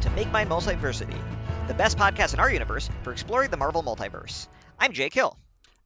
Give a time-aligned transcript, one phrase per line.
[0.00, 1.18] to Make Mine Multiversity,
[1.66, 4.48] the best podcast in our universe for exploring the Marvel multiverse.
[4.78, 5.38] I'm Jake Hill.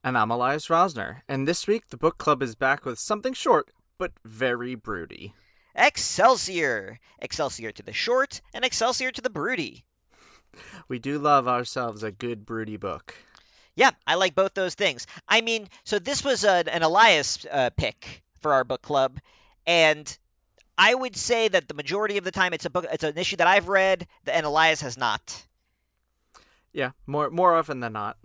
[0.02, 3.70] And I'm Elias Rosner, and this week the book club is back with something short
[3.98, 5.34] but very broody.
[5.74, 6.98] Excelsior!
[7.18, 9.84] Excelsior to the short, and Excelsior to the broody.
[10.88, 13.14] We do love ourselves a good broody book.
[13.74, 15.06] Yeah, I like both those things.
[15.28, 19.18] I mean, so this was a, an Elias uh, pick for our book club,
[19.66, 20.18] and
[20.78, 23.36] I would say that the majority of the time it's a book, it's an issue
[23.36, 25.44] that I've read, and Elias has not.
[26.72, 28.16] Yeah, more more often than not.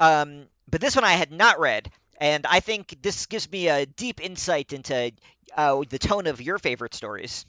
[0.00, 3.86] Um, but this one I had not read, and I think this gives me a
[3.86, 5.12] deep insight into
[5.56, 7.46] uh, the tone of your favorite stories.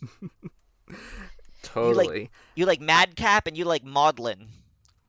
[1.64, 2.06] totally.
[2.06, 4.48] You like, you like Madcap and you like Maudlin.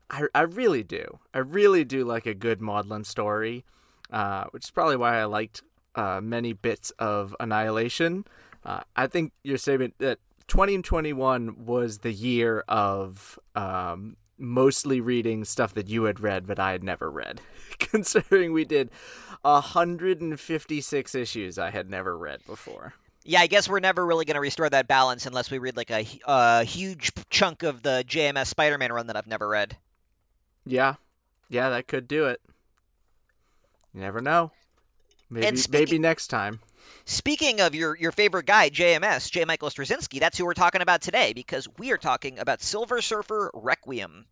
[0.08, 1.18] I, I really do.
[1.34, 3.64] I really do like a good Maudlin story,
[4.10, 5.62] uh, which is probably why I liked
[5.94, 8.24] uh, many bits of Annihilation.
[8.64, 10.18] Uh, I think your statement that
[10.48, 16.72] 2021 was the year of um, mostly reading stuff that you had read but I
[16.72, 17.40] had never read,
[17.78, 18.90] considering we did
[19.42, 22.94] 156 issues I had never read before.
[23.24, 25.90] Yeah, I guess we're never really going to restore that balance unless we read like
[25.90, 29.76] a, a huge chunk of the JMS Spider-Man run that I've never read.
[30.64, 30.94] Yeah,
[31.48, 32.40] yeah, that could do it.
[33.94, 34.50] You never know.
[35.30, 36.60] Maybe speaking, maybe next time.
[37.04, 39.44] Speaking of your your favorite guy, JMS, J.
[39.44, 43.50] Michael Straczynski, that's who we're talking about today because we are talking about Silver Surfer
[43.54, 44.26] Requiem.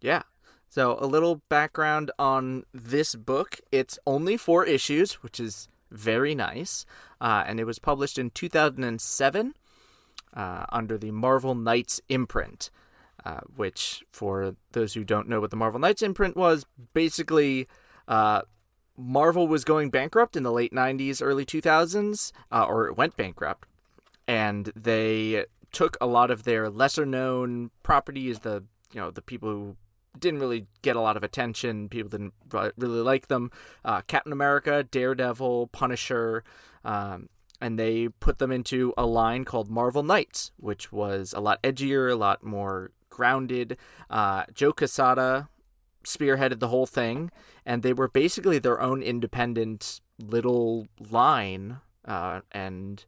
[0.00, 0.22] Yeah.
[0.68, 3.60] So a little background on this book.
[3.70, 6.84] It's only four issues, which is very nice,
[7.20, 9.54] uh, and it was published in 2007
[10.34, 12.70] uh, under the Marvel Knights imprint.
[13.24, 17.66] Uh, which, for those who don't know what the Marvel Knights imprint was, basically
[18.06, 18.42] uh,
[18.96, 23.68] Marvel was going bankrupt in the late 90s, early 2000s, uh, or it went bankrupt.
[24.26, 29.48] And they took a lot of their lesser known properties, the you know the people
[29.48, 29.76] who
[30.18, 32.32] didn't really get a lot of attention, people didn't
[32.76, 33.50] really like them,
[33.84, 36.42] uh, Captain America, Daredevil, Punisher,
[36.84, 37.28] um,
[37.60, 42.10] and they put them into a line called Marvel Knights, which was a lot edgier,
[42.10, 43.76] a lot more grounded.
[44.10, 45.48] Uh, Joe Quesada
[46.04, 47.30] spearheaded the whole thing,
[47.66, 51.78] and they were basically their own independent little line.
[52.04, 53.04] Uh, and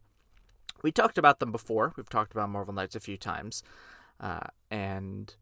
[0.83, 1.93] we talked about them before.
[1.95, 3.63] We've talked about Marvel Knights a few times,
[4.19, 5.33] uh, and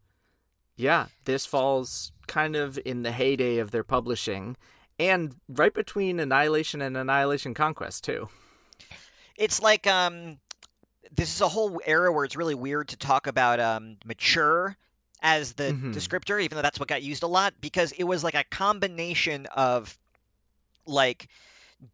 [0.76, 4.56] yeah, this falls kind of in the heyday of their publishing,
[4.98, 8.28] and right between Annihilation and Annihilation Conquest too.
[9.36, 10.38] It's like um,
[11.12, 14.76] this is a whole era where it's really weird to talk about um, mature
[15.20, 15.92] as the mm-hmm.
[15.92, 19.46] descriptor, even though that's what got used a lot, because it was like a combination
[19.46, 19.96] of
[20.86, 21.28] like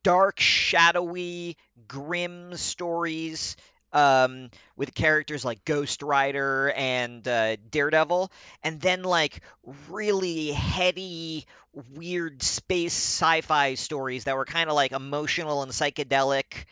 [0.02, 1.56] dark, shadowy,
[1.88, 3.56] grim stories
[3.92, 8.30] um, with characters like Ghost Rider and uh, Daredevil,
[8.62, 9.40] and then like
[9.88, 11.46] really heady,
[11.94, 16.64] weird space sci-fi stories that were kind of like emotional and psychedelic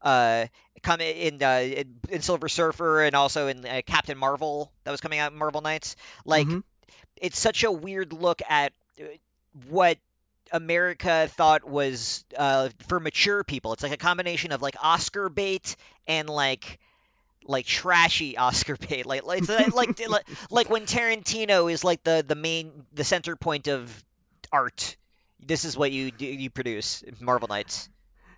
[0.00, 0.46] uh,
[0.82, 5.18] come in, uh, in, Silver Surfer and also in uh, Captain Marvel that was coming
[5.18, 5.96] out in Marvel Knights.
[6.24, 6.60] Like, mm-hmm.
[7.16, 9.04] it's such a weird look at uh,
[9.68, 9.98] what
[10.52, 13.72] America thought was uh, for mature people.
[13.72, 15.76] It's like a combination of like Oscar bait
[16.06, 16.78] and like
[17.44, 19.06] like trashy Oscar bait.
[19.06, 23.68] Like like like, like like when Tarantino is like the the main the center point
[23.68, 24.04] of
[24.52, 24.96] art.
[25.44, 27.88] This is what you do, you produce Marvel Knights.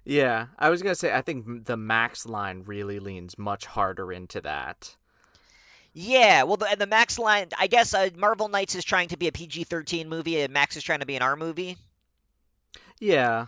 [0.04, 4.40] Yeah, I was gonna say I think the Max line really leans much harder into
[4.42, 4.96] that.
[5.94, 9.28] Yeah, well, the, the Max line, I guess uh, Marvel Knights is trying to be
[9.28, 11.78] a PG thirteen movie, and Max is trying to be an R movie.
[13.00, 13.46] Yeah,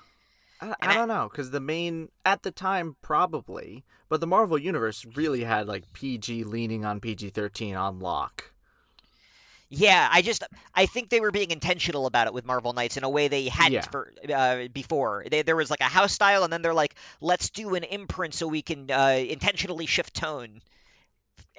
[0.61, 5.05] I, I don't know because the main at the time probably, but the Marvel universe
[5.15, 8.53] really had like PG leaning on PG thirteen on lock.
[9.69, 10.45] Yeah, I just
[10.75, 13.49] I think they were being intentional about it with Marvel Knights in a way they
[13.49, 13.81] hadn't yeah.
[13.83, 15.25] for, uh, before.
[15.29, 18.35] They, there was like a house style, and then they're like, let's do an imprint
[18.35, 20.61] so we can uh, intentionally shift tone.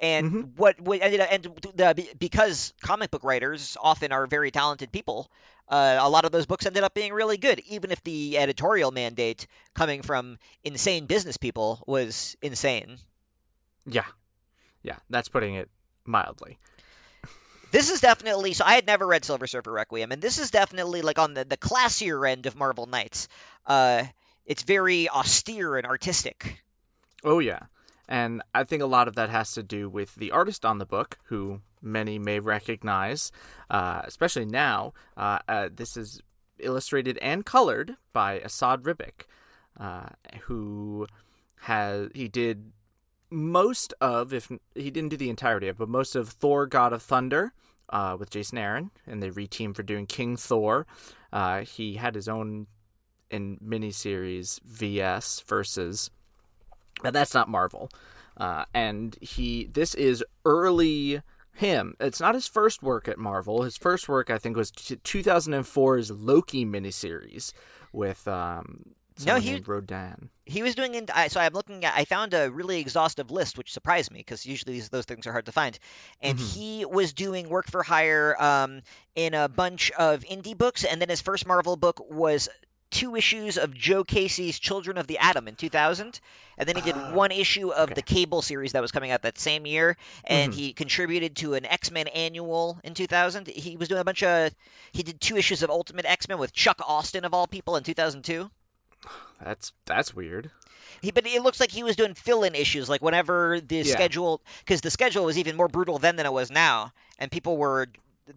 [0.00, 0.40] And mm-hmm.
[0.56, 1.44] what, what and, and
[1.74, 5.30] the, because comic book writers often are very talented people,
[5.68, 8.90] uh, a lot of those books ended up being really good, even if the editorial
[8.90, 12.96] mandate coming from insane business people was insane.
[13.86, 14.06] Yeah,
[14.82, 15.68] yeah, that's putting it
[16.06, 16.58] mildly
[17.70, 21.02] this is definitely so i had never read silver surfer requiem and this is definitely
[21.02, 23.28] like on the, the classier end of marvel knights.
[23.66, 24.04] Uh,
[24.46, 26.62] it's very austere and artistic.
[27.24, 27.60] Oh yeah.
[28.08, 30.86] And i think a lot of that has to do with the artist on the
[30.86, 33.30] book who many may recognize
[33.70, 36.22] uh, especially now uh, uh this is
[36.58, 39.26] illustrated and colored by Esad Ribic
[39.78, 40.08] uh,
[40.42, 41.06] who
[41.60, 42.72] has he did
[43.30, 47.02] most of, if he didn't do the entirety of, but most of Thor: God of
[47.02, 47.52] Thunder
[47.90, 50.86] uh, with Jason Aaron, and they reteamed for doing King Thor.
[51.32, 52.66] Uh, he had his own
[53.30, 56.10] in miniseries VS versus,
[57.02, 57.90] but that's not Marvel.
[58.36, 61.20] Uh, and he, this is early
[61.52, 61.94] him.
[62.00, 63.62] It's not his first work at Marvel.
[63.62, 67.52] His first work, I think, was 2004's Loki miniseries
[67.92, 68.94] with um,
[69.26, 70.30] no, he Rodan.
[70.44, 70.94] He was doing.
[70.94, 71.94] In, so I'm looking at.
[71.96, 75.32] I found a really exhaustive list, which surprised me because usually these, those things are
[75.32, 75.78] hard to find.
[76.20, 76.58] And mm-hmm.
[76.58, 78.82] he was doing work for hire um,
[79.14, 82.48] in a bunch of indie books, and then his first Marvel book was
[82.90, 86.20] two issues of Joe Casey's Children of the Atom in 2000,
[86.56, 87.94] and then he did uh, one issue of okay.
[87.94, 90.60] the Cable series that was coming out that same year, and mm-hmm.
[90.60, 93.46] he contributed to an X Men annual in 2000.
[93.48, 94.54] He was doing a bunch of.
[94.92, 97.84] He did two issues of Ultimate X Men with Chuck Austen of all people in
[97.84, 98.50] 2002.
[99.42, 100.50] That's that's weird.
[101.00, 103.84] He, but it looks like he was doing fill-in issues, like whenever the yeah.
[103.84, 107.56] schedule, because the schedule was even more brutal then than it was now, and people
[107.56, 107.86] were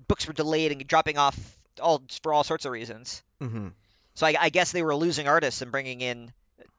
[0.08, 1.38] books were delayed and dropping off
[1.81, 3.24] all for all sorts of reasons.
[3.42, 3.69] Mm-hmm.
[4.13, 6.31] So I, I, guess they were losing artists and bringing in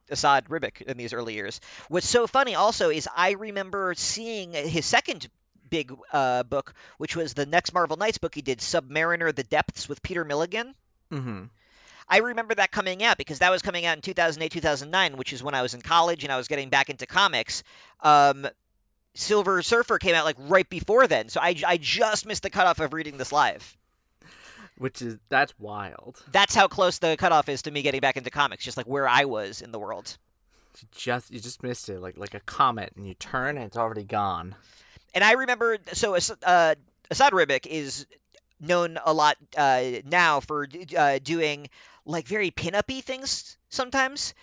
[0.09, 1.59] Esad Ribic in these early years.
[1.89, 5.27] What's so funny also is I remember seeing his second
[5.69, 9.89] big uh, book, which was the next Marvel Knights book he did, Submariner: The Depths
[9.89, 10.75] with Peter Milligan.
[11.11, 11.43] Mm-hmm.
[12.07, 15.43] I remember that coming out because that was coming out in 2008, 2009, which is
[15.43, 17.63] when I was in college and I was getting back into comics.
[18.01, 18.47] Um,
[19.15, 22.79] Silver Surfer came out like right before then, so I, I just missed the cutoff
[22.79, 23.77] of reading this live.
[24.77, 26.21] Which is that's wild.
[26.31, 29.07] That's how close the cutoff is to me getting back into comics, just like where
[29.07, 30.17] I was in the world.
[30.81, 33.77] You just you just missed it, like like a comet, and you turn and it's
[33.77, 34.55] already gone.
[35.13, 36.75] And I remember, so uh,
[37.11, 38.07] Esad Ribic is
[38.59, 40.67] known a lot uh, now for
[40.97, 41.69] uh, doing
[42.05, 44.33] like very pin-uppy things sometimes,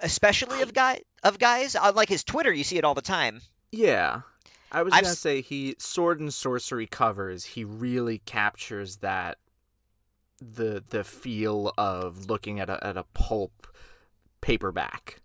[0.00, 1.76] especially of guy of guys.
[1.76, 3.40] On like his Twitter, you see it all the time.
[3.70, 4.22] Yeah.
[4.72, 5.04] I was I've...
[5.04, 7.44] gonna say he sword and sorcery covers.
[7.44, 9.38] He really captures that
[10.40, 13.66] the the feel of looking at a at a pulp
[14.40, 15.20] paperback.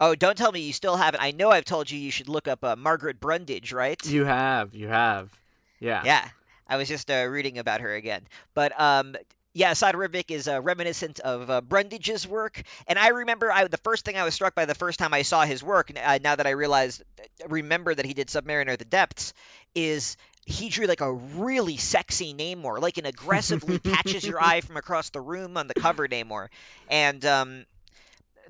[0.00, 1.22] Oh, don't tell me you still haven't.
[1.22, 4.04] I know I've told you you should look up uh, Margaret Brundage, right?
[4.04, 5.30] You have, you have,
[5.78, 6.28] yeah, yeah.
[6.66, 8.22] I was just uh, reading about her again,
[8.54, 9.14] but um,
[9.54, 14.04] yeah, Ribic is uh, reminiscent of uh, Brundage's work, and I remember I, the first
[14.04, 15.92] thing I was struck by the first time I saw his work.
[15.94, 17.02] Uh, now that I realized,
[17.48, 19.34] remember that he did Submariner: The Depths,
[19.74, 20.16] is
[20.46, 25.10] he drew like a really sexy Namor, like an aggressively catches your eye from across
[25.10, 26.48] the room on the cover Namor,
[26.88, 27.66] and um,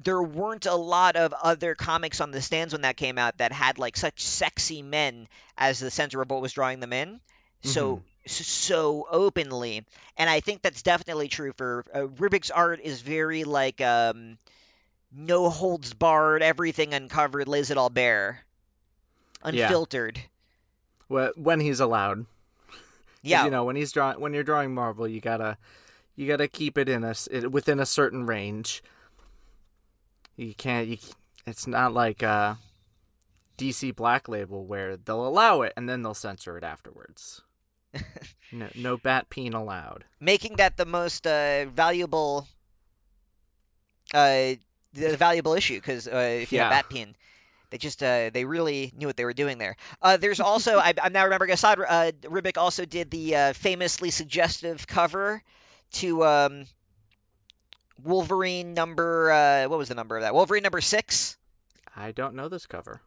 [0.04, 3.50] there weren't a lot of other comics on the stands when that came out that
[3.52, 5.26] had like such sexy men
[5.58, 7.20] as the center of what was drawing them in.
[7.64, 9.84] So mm-hmm so openly,
[10.16, 14.38] and I think that's definitely true for uh, Ribic's art is very like um,
[15.14, 18.40] no holds barred, everything uncovered, lays it all bare,
[19.42, 20.18] unfiltered.
[20.18, 20.22] Yeah.
[21.08, 22.26] Well, when he's allowed.
[23.24, 25.56] Yeah, you know when he's drawing when you're drawing Marvel, you gotta
[26.16, 27.14] you gotta keep it in a
[27.48, 28.82] within a certain range.
[30.36, 30.88] You can't.
[30.88, 30.98] You,
[31.46, 32.54] it's not like uh,
[33.58, 37.42] DC Black Label where they'll allow it and then they'll censor it afterwards
[38.52, 40.04] no, no bat peen allowed.
[40.20, 42.46] Making that the most uh, valuable,
[44.14, 44.54] uh,
[44.94, 46.64] the valuable issue because uh, if you yeah.
[46.64, 47.14] have bat peen,
[47.70, 49.76] they just uh, they really knew what they were doing there.
[50.00, 54.10] Uh, there's also I, am now remembering Esad uh, Ribic also did the uh, famously
[54.10, 55.42] suggestive cover
[55.92, 56.66] to um,
[58.02, 60.34] Wolverine number uh, what was the number of that?
[60.34, 61.36] Wolverine number six.
[61.96, 63.00] I don't know this cover.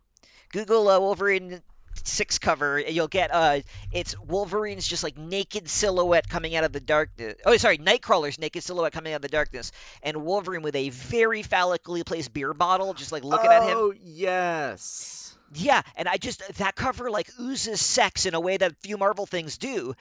[0.51, 1.61] Google uh, Wolverine
[2.07, 3.59] six cover, you'll get uh,
[3.91, 7.35] it's Wolverine's just like naked silhouette coming out of the darkness.
[7.45, 9.71] Oh, sorry, Nightcrawler's naked silhouette coming out of the darkness,
[10.03, 13.77] and Wolverine with a very phallically placed beer bottle, just like looking oh, at him.
[13.77, 15.21] Oh yes.
[15.53, 19.25] Yeah, and I just that cover like oozes sex in a way that few Marvel
[19.25, 19.93] things do,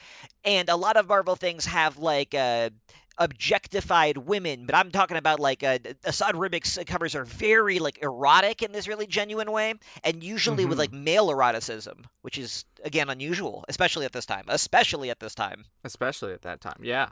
[0.44, 2.70] and a lot of Marvel things have like uh
[3.18, 8.62] objectified women, but I'm talking about like uh, Esad Ribic's covers are very like erotic
[8.62, 10.70] in this really genuine way, and usually mm-hmm.
[10.70, 14.44] with like male eroticism, which is again unusual, especially at this time.
[14.48, 15.64] Especially at this time.
[15.84, 17.10] Especially at that time, yeah.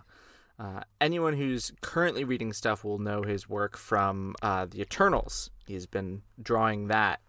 [0.59, 5.51] Uh, anyone who's currently reading stuff will know his work from uh, the Eternals.
[5.67, 7.21] He's been drawing that,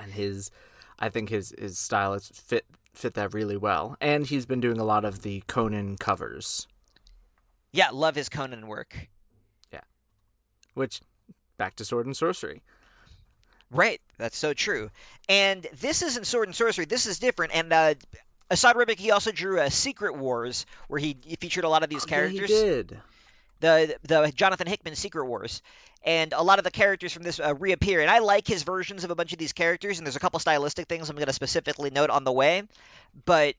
[0.00, 0.50] and his,
[0.98, 3.96] I think his his style has fit fit that really well.
[4.00, 6.66] And he's been doing a lot of the Conan covers
[7.72, 9.08] yeah, love his Conan work.
[9.72, 9.80] Yeah.
[10.74, 11.00] Which,
[11.56, 12.62] back to Sword and Sorcery.
[13.70, 14.90] Right, that's so true.
[15.28, 16.86] And this isn't Sword and Sorcery.
[16.86, 17.54] This is different.
[17.54, 17.94] And uh,
[18.50, 21.90] Esad Ribic, he also drew uh, Secret Wars, where he, he featured a lot of
[21.90, 22.48] these oh, characters.
[22.50, 23.00] Yeah, he did.
[23.60, 25.60] the the Jonathan Hickman Secret Wars,
[26.02, 28.00] and a lot of the characters from this uh, reappear.
[28.00, 30.40] And I like his versions of a bunch of these characters, and there's a couple
[30.40, 32.62] stylistic things I'm going to specifically note on the way,
[33.24, 33.54] but.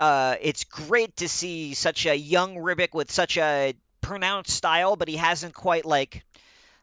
[0.00, 5.08] Uh, it's great to see such a young Ribic with such a pronounced style, but
[5.08, 6.24] he hasn't quite like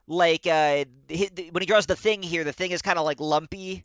[0.08, 3.20] like uh, he, when he draws the thing here, the thing is kind of like
[3.20, 3.84] lumpy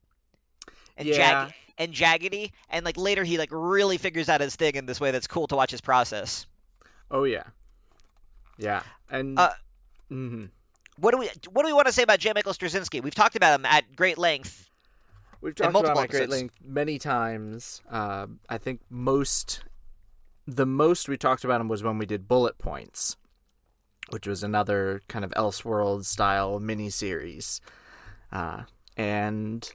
[0.96, 1.16] and Yeah.
[1.46, 5.00] jag- and jaggedy, and like later he like really figures out his thing in this
[5.00, 6.46] way that's cool to watch his process.
[7.10, 7.44] Oh yeah,
[8.58, 9.50] yeah, and Uh,
[10.10, 10.44] mm-hmm
[10.98, 12.32] What do we what do we want to say about J.
[12.34, 13.02] Michael Straczynski?
[13.02, 14.68] We've talked about him at great length.
[15.42, 17.82] We've talked about my great length many times.
[17.90, 19.62] Uh, I think most,
[20.46, 23.16] the most we talked about him was when we did Bullet Points,
[24.10, 27.60] which was another kind of Elseworld style miniseries,
[28.32, 28.62] uh,
[28.96, 29.70] and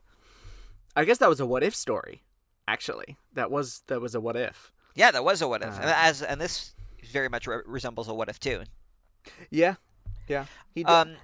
[0.95, 2.23] I guess that was a what if story.
[2.67, 4.71] Actually, that was that was a what if.
[4.95, 6.73] Yeah, that was a what if, Uh, and as and this
[7.13, 8.63] very much re- resembles a what if too.
[9.49, 9.75] Yeah,
[10.27, 10.45] yeah.
[10.73, 10.91] He did.
[10.91, 11.15] Um,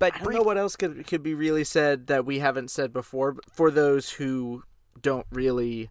[0.00, 2.72] but I don't brief- know what else could could be really said that we haven't
[2.72, 3.32] said before.
[3.32, 4.64] But for those who
[5.00, 5.88] don't really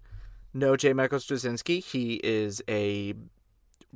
[0.54, 0.92] know J.
[0.92, 3.14] Michael Straczynski, he is a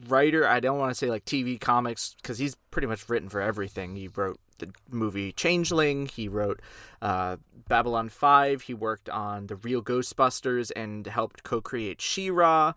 [0.07, 0.47] writer.
[0.47, 3.95] I don't want to say like TV comics because he's pretty much written for everything.
[3.95, 6.07] He wrote the movie Changeling.
[6.07, 6.61] He wrote
[7.01, 8.61] uh, Babylon Five.
[8.61, 12.73] He worked on the Real Ghostbusters and helped co-create She-Ra.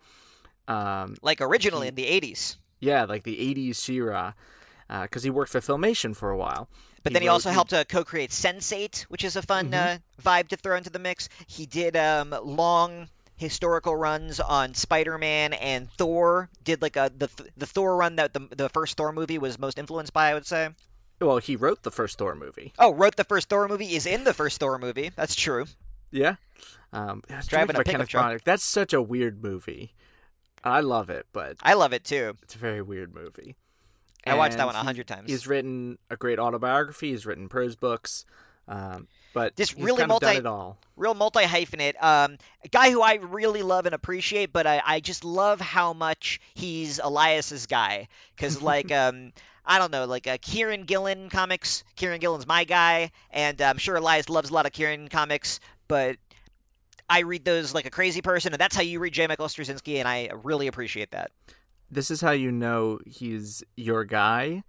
[0.69, 4.33] Um, like originally he- in the '80s, yeah, like the '80s She-Ra,
[4.89, 6.69] because he worked for Filmation for a while.
[7.03, 9.75] but He then he wrote- also helped uh, co-create Sense8, which is a fun Mhm.
[9.97, 11.29] uh, vibe to throw into the mix.
[11.47, 16.49] He did um, long historical runs on Spider-Man and Thor.
[16.65, 19.79] Did like a the the Thor run that the the first Thor movie was most
[19.79, 20.71] influenced by, I would say.
[21.21, 22.73] Well, he wrote the first Thor movie.
[22.79, 25.11] Oh, wrote the first Thor movie is in the first Thor movie.
[25.17, 25.67] That's true.
[26.11, 26.37] Yeah.
[26.93, 28.43] Um, Driving a pickup truck.
[28.45, 29.93] That's such a weird movie.
[30.65, 32.37] I love it, but I love it too.
[32.43, 33.55] it's a very weird movie.
[34.27, 35.31] I watched that one a hundred times.
[35.31, 37.11] He's written a great autobiography.
[37.11, 38.25] He's written prose books,
[38.69, 40.79] um, but just he's really kind of done multi- it all.
[40.97, 42.03] real multi hyphenate.
[42.03, 45.93] Um, a guy who I really love and appreciate, but I, I just love how
[45.93, 48.09] much he's Elias's guy.
[48.35, 49.33] Because like um,
[49.65, 51.85] I don't know, like uh, Kieron Gillen comics.
[51.97, 56.17] Kieron Gillen's my guy, and I'm sure Elias loves a lot of Kieron comics, but.
[57.09, 59.29] I read those like a crazy person, and that's how you read J.
[59.29, 61.31] Michael Straczynski, and I really appreciate that.
[61.91, 64.65] This is how you know he's your guy.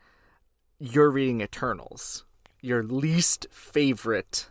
[0.80, 2.26] You're reading Eternals,
[2.62, 4.50] your least favorite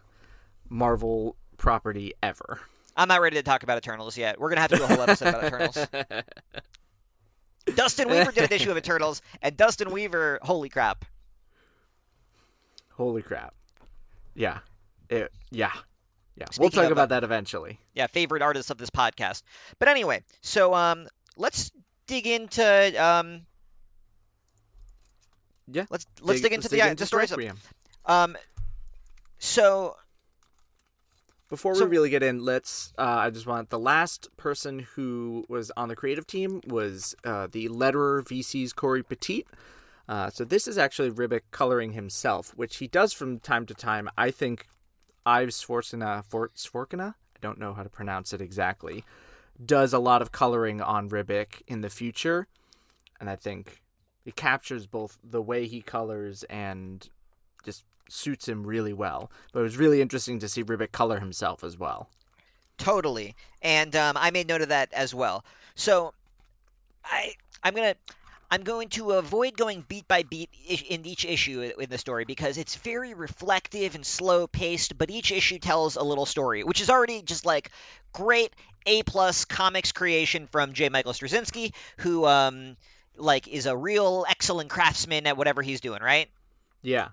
[0.69, 2.61] Marvel property ever.
[2.97, 4.41] I'm not ready to talk about Eternals yet.
[4.41, 5.79] We're gonna have to do a whole episode about Eternals.
[7.75, 11.05] Dustin Weaver did an issue of Eternals, and Dustin Weaver, holy crap!
[12.93, 13.55] Holy crap!
[14.35, 14.59] Yeah,
[15.09, 15.73] it, yeah,
[16.37, 16.47] yeah.
[16.59, 17.79] we'll talk about that eventually.
[17.95, 19.43] yeah, favorite artist of this podcast.
[19.79, 21.07] But anyway, so um,
[21.37, 21.71] let's
[22.07, 23.47] dig into um,
[25.69, 25.85] Yeah.
[25.91, 27.33] let's let's dig, into the, let's the stories.
[27.33, 27.59] Of, Requiem.
[28.07, 28.37] um,
[29.39, 29.97] so
[31.49, 32.93] Before So- we really get in, let's.
[32.99, 37.47] Uh, I just want the last person who was on the creative team was uh,
[37.51, 39.45] the letterer VC's Cory Petit.
[40.09, 44.09] Uh, so this is actually Ribic coloring himself, which he does from time to time.
[44.17, 44.67] I think
[45.25, 49.05] Ives Svorcina, For- I don't know how to pronounce it exactly,
[49.65, 52.47] does a lot of coloring on Ribic in the future,
[53.21, 53.83] and I think
[54.25, 57.09] it captures both the way he colors and
[57.65, 59.31] just suits him really well.
[59.53, 62.11] But it was really interesting to see Ribic color himself as well.
[62.79, 65.45] Totally, and um, I made note of that as well.
[65.75, 66.13] So,
[67.05, 67.33] I
[67.63, 67.95] I'm gonna
[68.51, 70.51] I'm going to avoid going beat by beat
[70.89, 74.97] in each issue in the story because it's very reflective and slow paced.
[74.97, 77.71] But each issue tells a little story, which is already just like
[78.13, 78.53] great
[78.87, 80.89] A plus comics creation from J.
[80.89, 82.77] Michael Straczynski, who um
[83.17, 86.03] like is a real excellent craftsman at whatever he's doing.
[86.03, 86.29] Right?
[86.83, 87.09] Yeah.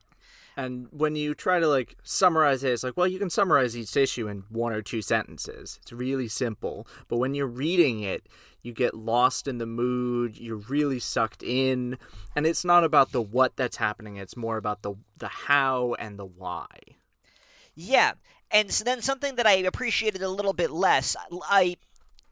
[0.55, 3.98] And when you try to like summarize it, it's like, well, you can summarize each
[3.98, 5.79] issue in one or two sentences.
[5.81, 6.88] It's really simple.
[7.07, 8.27] But when you're reading it,
[8.63, 11.98] you get lost in the mood, you're really sucked in,
[12.36, 16.17] and it's not about the what that's happening, it's more about the the how and
[16.17, 16.67] the why.
[17.75, 18.13] Yeah,
[18.50, 21.75] and so then something that I appreciated a little bit less, I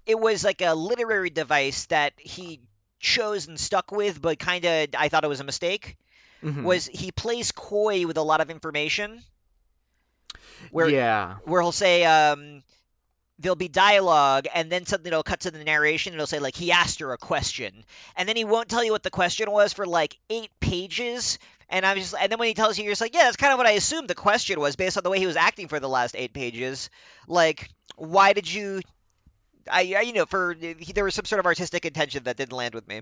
[0.06, 2.62] it was like a literary device that he
[3.00, 5.98] chose and stuck with, but kind of I thought it was a mistake.
[6.44, 6.64] Mhm.
[6.64, 9.24] Was he plays coy with a lot of information?
[10.72, 11.38] Where yeah.
[11.46, 12.64] where he'll say um
[13.40, 16.56] there'll be dialogue and then something will cut to the narration and it'll say like
[16.56, 17.84] he asked her a question
[18.16, 21.86] and then he won't tell you what the question was for like eight pages and
[21.86, 23.58] I'm just and then when he tells you you're just like yeah that's kind of
[23.58, 25.90] what I assumed the question was based on the way he was acting for the
[25.90, 26.90] last eight pages
[27.28, 28.82] like why did you
[29.72, 32.74] I, I you know for there was some sort of artistic intention that didn't land
[32.76, 33.02] with me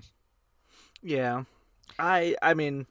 [1.02, 1.44] Yeah.
[1.98, 2.86] I I mean,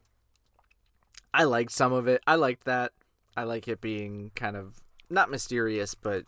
[1.34, 2.22] I liked some of it.
[2.26, 2.92] I liked that.
[3.36, 4.76] I like it being kind of
[5.10, 6.26] not mysterious, but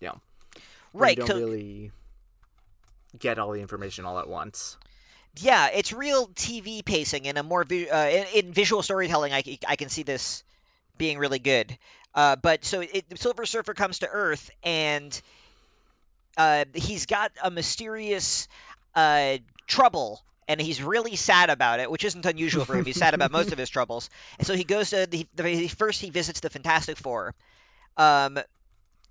[0.00, 0.20] you know,
[0.92, 1.16] right?
[1.16, 1.90] You don't really
[3.18, 4.76] get all the information all at once.
[5.36, 9.32] Yeah, it's real TV pacing and a more vi- uh, in, in, visual storytelling.
[9.32, 10.44] I, I can see this
[10.96, 11.76] being really good.
[12.14, 15.20] Uh, but so it, Silver Surfer comes to Earth and
[16.36, 18.46] uh, he's got a mysterious
[18.94, 22.84] uh, trouble and he's really sad about it, which isn't unusual for him.
[22.84, 26.00] He's sad about most of his troubles, and so he goes to the, the first
[26.00, 27.34] he visits the Fantastic Four,
[27.96, 28.38] um,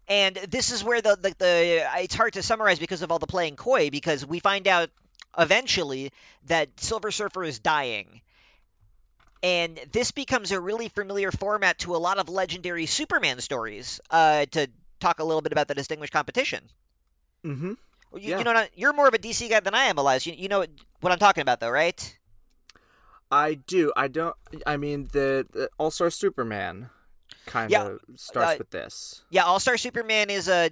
[0.07, 3.27] and this is where the, the the it's hard to summarize because of all the
[3.27, 4.89] playing coy because we find out
[5.37, 6.11] eventually
[6.47, 8.21] that Silver Surfer is dying.
[9.41, 13.99] And this becomes a really familiar format to a lot of legendary Superman stories.
[14.09, 14.69] Uh, to
[15.03, 16.63] talk a little bit about the distinguished competition.
[17.45, 17.73] Mm-hmm.
[18.15, 18.37] You, yeah.
[18.37, 20.25] you know, you're more of a DC guy than I am, Elias.
[20.25, 20.65] You, you know
[21.01, 22.17] what I'm talking about, though, right?
[23.31, 23.91] I do.
[23.95, 24.35] I don't.
[24.65, 26.89] I mean, the, the All Star Superman
[27.45, 29.23] kind of yeah, starts uh, with this.
[29.29, 30.69] Yeah, All Star Superman is a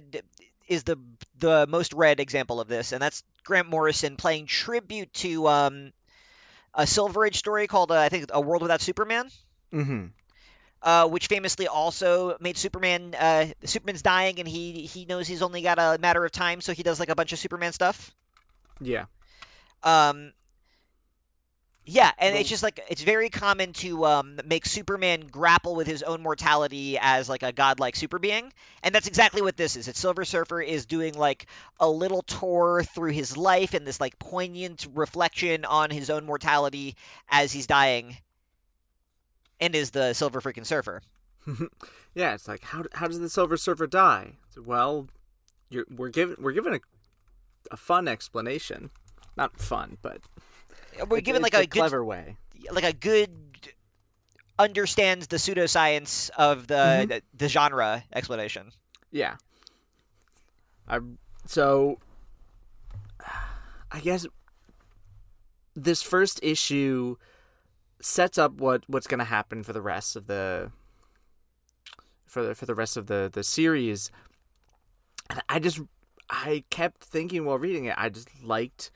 [0.68, 0.96] is the
[1.38, 5.92] the most read example of this, and that's Grant Morrison playing tribute to um,
[6.74, 9.28] a Silver Age story called uh, I think A World Without Superman.
[9.72, 10.06] Mm-hmm
[10.82, 13.14] uh, which famously also made Superman.
[13.18, 16.72] Uh, Superman's dying, and he he knows he's only got a matter of time, so
[16.72, 18.12] he does like a bunch of Superman stuff.
[18.80, 19.04] Yeah.
[19.82, 20.32] Um.
[21.84, 25.88] Yeah, and well, it's just like it's very common to um, make Superman grapple with
[25.88, 28.52] his own mortality as like a godlike super being,
[28.84, 29.88] and that's exactly what this is.
[29.88, 31.46] It's Silver Surfer is doing like
[31.80, 36.94] a little tour through his life and this like poignant reflection on his own mortality
[37.28, 38.16] as he's dying
[39.62, 41.00] and is the Silver freaking Surfer.
[42.14, 44.32] yeah, it's like how how does the Silver Surfer die?
[44.56, 45.08] Well,
[45.88, 46.80] we're given we're given a
[47.70, 48.90] a fun explanation,
[49.36, 50.20] not fun, but
[51.08, 52.36] we're it's, given like a, a, clever way,
[52.72, 53.30] like a good
[54.58, 57.08] understands the pseudoscience of the, mm-hmm.
[57.08, 58.72] the the genre explanation.
[59.12, 59.36] Yeah.
[60.88, 60.98] I
[61.46, 61.98] so
[63.92, 64.26] I guess
[65.74, 67.16] this first issue
[68.02, 70.70] sets up what what's going to happen for the rest of the
[72.26, 74.10] for the for the rest of the the series.
[75.30, 75.80] And I just
[76.28, 78.90] I kept thinking while reading it, I just liked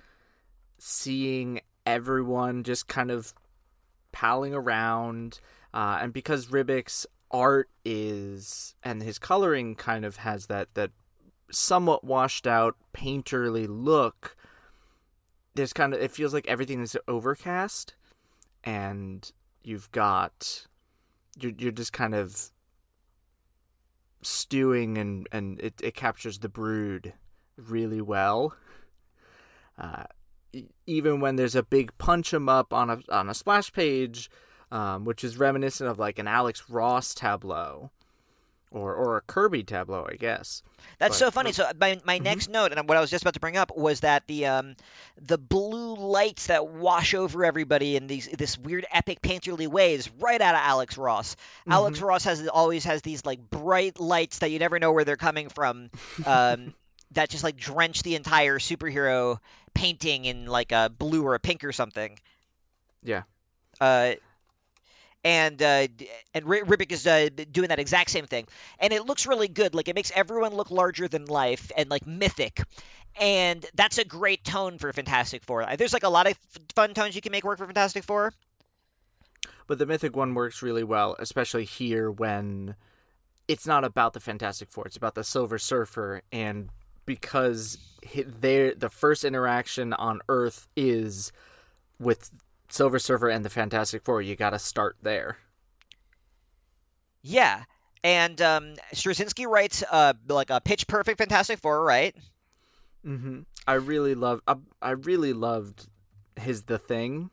[0.78, 3.32] seeing everyone just kind of
[4.12, 5.40] palling around,
[5.72, 10.90] uh, and because Ribic's art is and his coloring kind of has that that
[11.50, 14.36] somewhat washed out painterly look.
[15.54, 17.94] There's kind of it feels like everything is overcast
[18.66, 19.30] and
[19.62, 20.66] you've got
[21.38, 22.50] you're you're just kind of
[24.22, 27.14] stewing and and it, it captures the brood
[27.56, 28.54] really well.
[29.78, 30.04] Uh,
[30.86, 34.30] even when there's a big punch 'em up on a on a splash page,
[34.70, 37.90] um, which is reminiscent of like an Alex Ross tableau
[38.70, 40.62] or or a Kirby tableau, I guess.
[40.98, 41.52] That's but, so funny.
[41.52, 42.24] So my, my mm-hmm.
[42.24, 44.76] next note, and what I was just about to bring up, was that the um
[45.20, 50.40] the blue lights that wash over everybody in these this weird epic painterly ways, right
[50.40, 51.34] out of Alex Ross.
[51.34, 51.72] Mm-hmm.
[51.72, 55.16] Alex Ross has always has these like bright lights that you never know where they're
[55.16, 55.90] coming from.
[56.24, 56.74] Um,
[57.12, 59.38] that just like drench the entire superhero
[59.74, 62.18] painting in like a blue or a pink or something.
[63.02, 63.22] Yeah.
[63.80, 64.14] Uh,
[65.26, 65.88] and uh,
[66.34, 68.46] and Ribic is uh, doing that exact same thing,
[68.78, 69.74] and it looks really good.
[69.74, 72.62] Like it makes everyone look larger than life and like mythic,
[73.20, 75.66] and that's a great tone for Fantastic Four.
[75.76, 76.38] There's like a lot of
[76.76, 78.32] fun tones you can make work for Fantastic Four.
[79.66, 82.76] But the mythic one works really well, especially here when
[83.48, 86.68] it's not about the Fantastic Four; it's about the Silver Surfer, and
[87.04, 87.78] because
[88.14, 91.32] their the first interaction on Earth is
[91.98, 92.30] with
[92.68, 95.38] Silver Surfer and the Fantastic Four, you got to start there.
[97.22, 97.64] Yeah,
[98.04, 102.14] and um, Straczynski writes uh, like a pitch perfect Fantastic Four, right?
[103.04, 103.40] Mm-hmm.
[103.66, 104.40] I really love.
[104.46, 105.88] I, I really loved
[106.36, 107.30] his The Thing.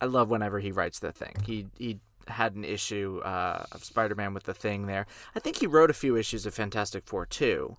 [0.00, 1.34] I love whenever he writes The Thing.
[1.44, 5.06] He he had an issue uh, of Spider-Man with The Thing there.
[5.34, 7.76] I think he wrote a few issues of Fantastic Four too.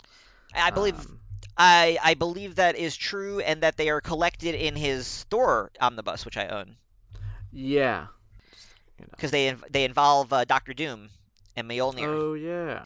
[0.54, 1.20] I believe um,
[1.60, 6.24] I I believe that is true, and that they are collected in his Thor omnibus,
[6.24, 6.78] which I own.
[7.52, 8.08] Yeah,
[9.12, 9.58] because you know.
[9.58, 11.10] they they involve uh, Doctor Doom
[11.58, 12.08] and Mjolnir.
[12.08, 12.86] Oh yeah.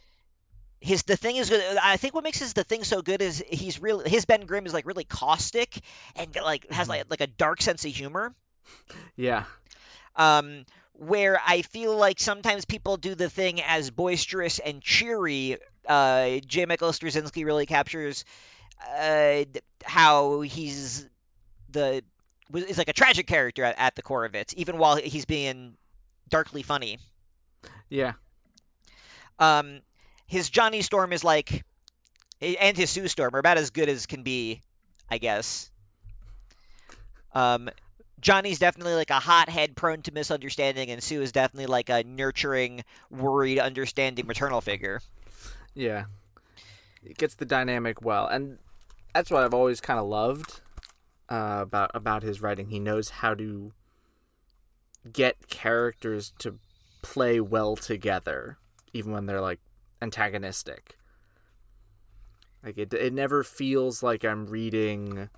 [0.79, 1.77] His the thing is good.
[1.81, 4.65] I think what makes his the thing so good is he's really his Ben Grimm
[4.65, 5.79] is like really caustic
[6.15, 8.33] and like has like like a dark sense of humor.
[9.15, 9.43] Yeah.
[10.15, 15.57] Um, where I feel like sometimes people do the thing as boisterous and cheery.
[15.88, 16.65] Uh, J.
[16.65, 18.25] Michael Straczynski really captures
[18.88, 19.43] uh,
[19.84, 21.08] how he's
[21.69, 22.04] the
[22.54, 25.76] is like a tragic character at, at the core of it, even while he's being
[26.30, 27.00] darkly funny.
[27.89, 28.13] Yeah.
[29.39, 29.82] Um,
[30.28, 31.63] his Johnny Storm is like,
[32.41, 34.62] and his Sue Storm are about as good as can be,
[35.10, 35.69] I guess.
[37.34, 37.69] Um,
[38.19, 42.84] Johnny's definitely like a hothead prone to misunderstanding, and Sue is definitely like a nurturing,
[43.10, 45.02] worried, understanding maternal figure.
[45.74, 46.06] Yeah.
[47.04, 48.28] It gets the dynamic well.
[48.28, 48.60] And
[49.13, 50.62] that's what I've always kind of loved
[51.30, 52.69] uh, about about his writing.
[52.69, 53.73] He knows how to
[55.12, 56.60] get characters to
[57.02, 58.58] play well together,
[58.93, 59.60] even when they're like
[60.02, 60.97] antagonistic.
[62.63, 65.30] Like it, it never feels like I'm reading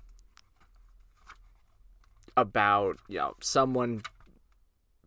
[2.36, 4.02] about you know someone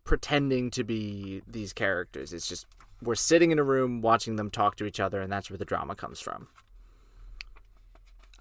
[0.04, 2.34] pretending to be these characters.
[2.34, 2.66] It's just
[3.02, 5.66] we're sitting in a room watching them talk to each other, and that's where the
[5.66, 6.50] drama comes from.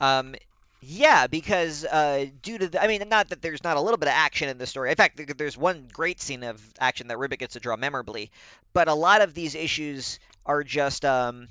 [0.00, 0.34] Um,
[0.80, 4.08] yeah, because uh, due to the, I mean, not that there's not a little bit
[4.08, 4.90] of action in the story.
[4.90, 8.30] In fact, there's one great scene of action that Ribic gets to draw memorably,
[8.72, 11.48] but a lot of these issues are just um,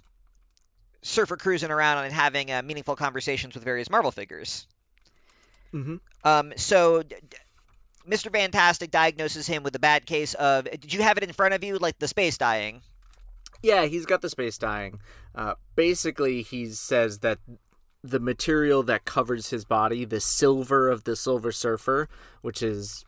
[1.02, 4.66] Surfer cruising around and having uh, meaningful conversations with various Marvel figures.
[5.74, 5.98] Mm-hmm.
[6.24, 7.04] Um, so.
[8.08, 8.32] Mr.
[8.32, 10.64] Fantastic diagnoses him with a bad case of.
[10.64, 12.82] Did you have it in front of you, like the space dying?
[13.62, 15.02] Yeah, he's got the space dying.
[15.36, 17.40] Uh, basically, he says that
[18.10, 22.08] the material that covers his body, the silver of the Silver Surfer,
[22.42, 23.06] which is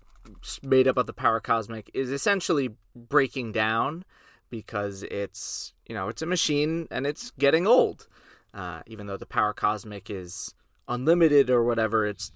[0.61, 4.03] made up of the power cosmic, is essentially breaking down
[4.49, 8.07] because it's you know it's a machine and it's getting old.
[8.53, 10.53] Uh, even though the power cosmic is
[10.87, 12.31] unlimited or whatever, it's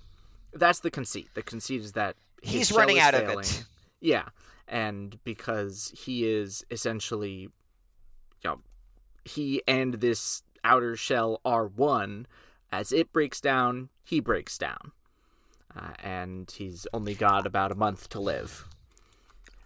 [0.53, 1.29] that's the conceit.
[1.33, 3.39] The conceit is that he's running out failing.
[3.39, 3.65] of it.
[3.99, 4.25] Yeah,
[4.67, 7.49] and because he is essentially, you
[8.43, 8.59] know,
[9.25, 12.27] he and this outer shell are one.
[12.73, 14.93] As it breaks down, he breaks down.
[15.75, 18.65] Uh, and he's only got about a month to live,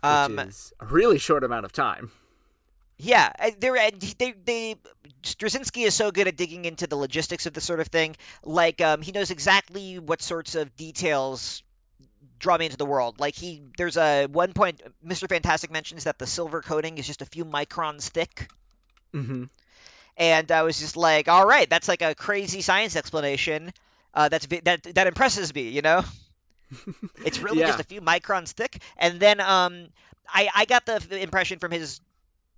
[0.02, 2.12] which Um, is a really short amount of time.
[2.98, 4.76] Yeah, they're uh, they they
[5.24, 8.18] Straczynski is so good at digging into the logistics of this sort of thing.
[8.44, 11.64] Like um, he knows exactly what sorts of details
[12.40, 13.20] draw me into the world.
[13.22, 15.30] Like he there's a one point Mr.
[15.30, 18.50] Fantastic mentions that the silver coating is just a few microns thick.
[19.14, 19.46] Mm-hmm.
[20.18, 23.72] And I was just like, all right, that's like a crazy science explanation.
[24.14, 26.04] Uh, that's that that impresses me, you know.
[27.24, 27.66] It's really Yeah.
[27.66, 29.88] just a few microns thick, and then um,
[30.28, 32.00] I I got the impression from his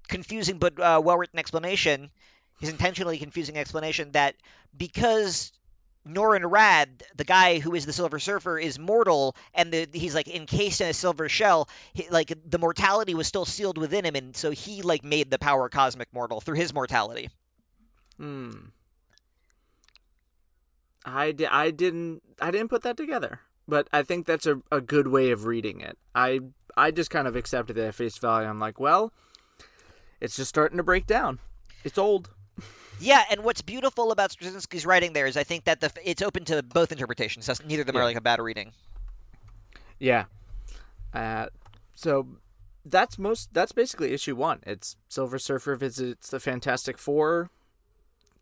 [0.08, 2.12] confusing but uh, well written explanation,
[2.60, 4.36] his intentionally confusing explanation that
[4.78, 5.52] because
[6.08, 10.28] Norrin Radd, the guy who is the Silver Surfer, is mortal, and the, he's like
[10.28, 11.70] encased in a silver shell.
[11.94, 15.40] He, like the mortality was still sealed within him, and so he like made the
[15.40, 17.30] power cosmic mortal through his mortality.
[18.20, 18.52] Hmm.
[21.06, 24.82] I, di- I didn't I didn't put that together, but I think that's a, a
[24.82, 25.98] good way of reading it.
[26.14, 26.42] I
[26.76, 28.48] I just kind of accepted it at face value.
[28.48, 29.14] I'm like, well,
[30.20, 31.40] it's just starting to break down.
[31.84, 32.30] It's old.
[33.00, 36.44] Yeah, and what's beautiful about Straczynski's writing there is I think that the it's open
[36.46, 37.46] to both interpretations.
[37.46, 38.02] That's, neither of them Yeah.
[38.02, 38.74] are like a bad reading.
[40.00, 40.26] Yeah.
[41.14, 41.48] Uh,
[41.96, 42.28] so
[42.86, 44.60] that's most that's basically issue one.
[44.66, 47.50] It's Silver Surfer visits the Fantastic Four.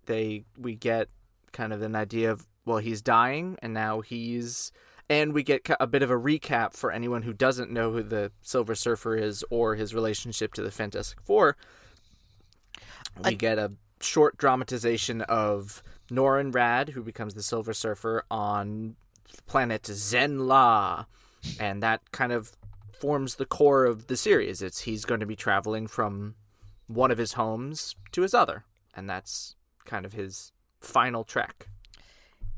[0.08, 1.10] They we get
[1.54, 4.72] kind of an idea of well he's dying and now he's
[5.10, 8.32] and we get a bit of a recap for anyone who doesn't know who the
[8.42, 11.56] Silver Surfer is or his relationship to the Fantastic Four.
[13.24, 18.96] We I- get a short dramatization of Norrin Radd, who becomes the Silver Surfer on
[19.46, 21.06] planet Zenn-La,
[21.60, 22.52] and that kind of
[23.00, 24.62] forms the core of the series.
[24.62, 26.36] It's he's going to be traveling from
[26.88, 29.56] one of his homes to his other, and that's
[29.88, 31.68] kind of his final trek.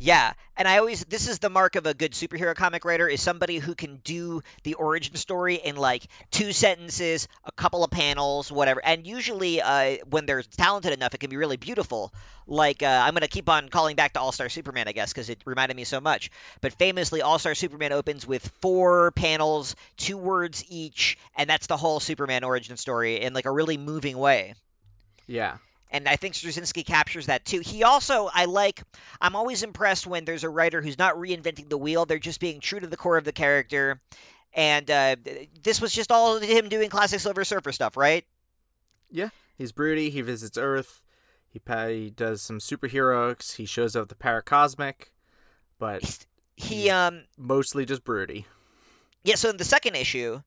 [0.01, 3.21] Yeah, and I always this is the mark of a good superhero comic writer is
[3.21, 8.49] somebody who can do the origin story in like two sentences, a couple of panels,
[8.49, 8.81] whatever.
[8.81, 12.13] And usually, uh, when they're talented enough, it can be really beautiful.
[12.47, 15.29] Like uh, I'm gonna keep on calling back to All Star Superman, I guess, because
[15.29, 16.31] it reminded me so much.
[16.61, 21.75] But famously, All Star Superman opens with four panels, two words each, and that's the
[21.75, 24.55] whole Superman origin story in like a really moving way
[25.27, 25.57] Yeah.
[25.91, 27.61] And I think Straczynski captures that too.
[27.61, 28.83] He also, I like,
[29.19, 32.59] I'm always impressed when there's a writer who's not reinventing the wheel; they're just being
[32.59, 33.99] true to the core of the character.
[34.53, 35.15] And uh,
[35.63, 38.25] this was just all him doing classic Silver Surfer stuff, right?
[39.09, 39.29] Yeah.
[39.57, 40.09] He's broody.
[40.09, 41.01] He visits Earth.
[41.51, 43.55] He, he does some superheroics.
[43.55, 45.11] He shows up the power cosmic,
[45.79, 46.25] but
[46.55, 48.45] He, um, mostly just broody.
[49.23, 49.35] yeah.
[49.35, 50.41] So in the second issue,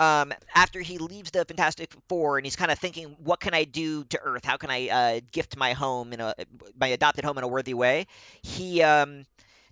[0.00, 3.64] um, after he leaves the Fantastic Four, and he's kind of thinking, "What can I
[3.64, 4.44] do to Earth?
[4.44, 6.34] How can I uh, gift my home in a
[6.78, 8.06] my adopted home in a worthy way?"
[8.42, 9.26] He um,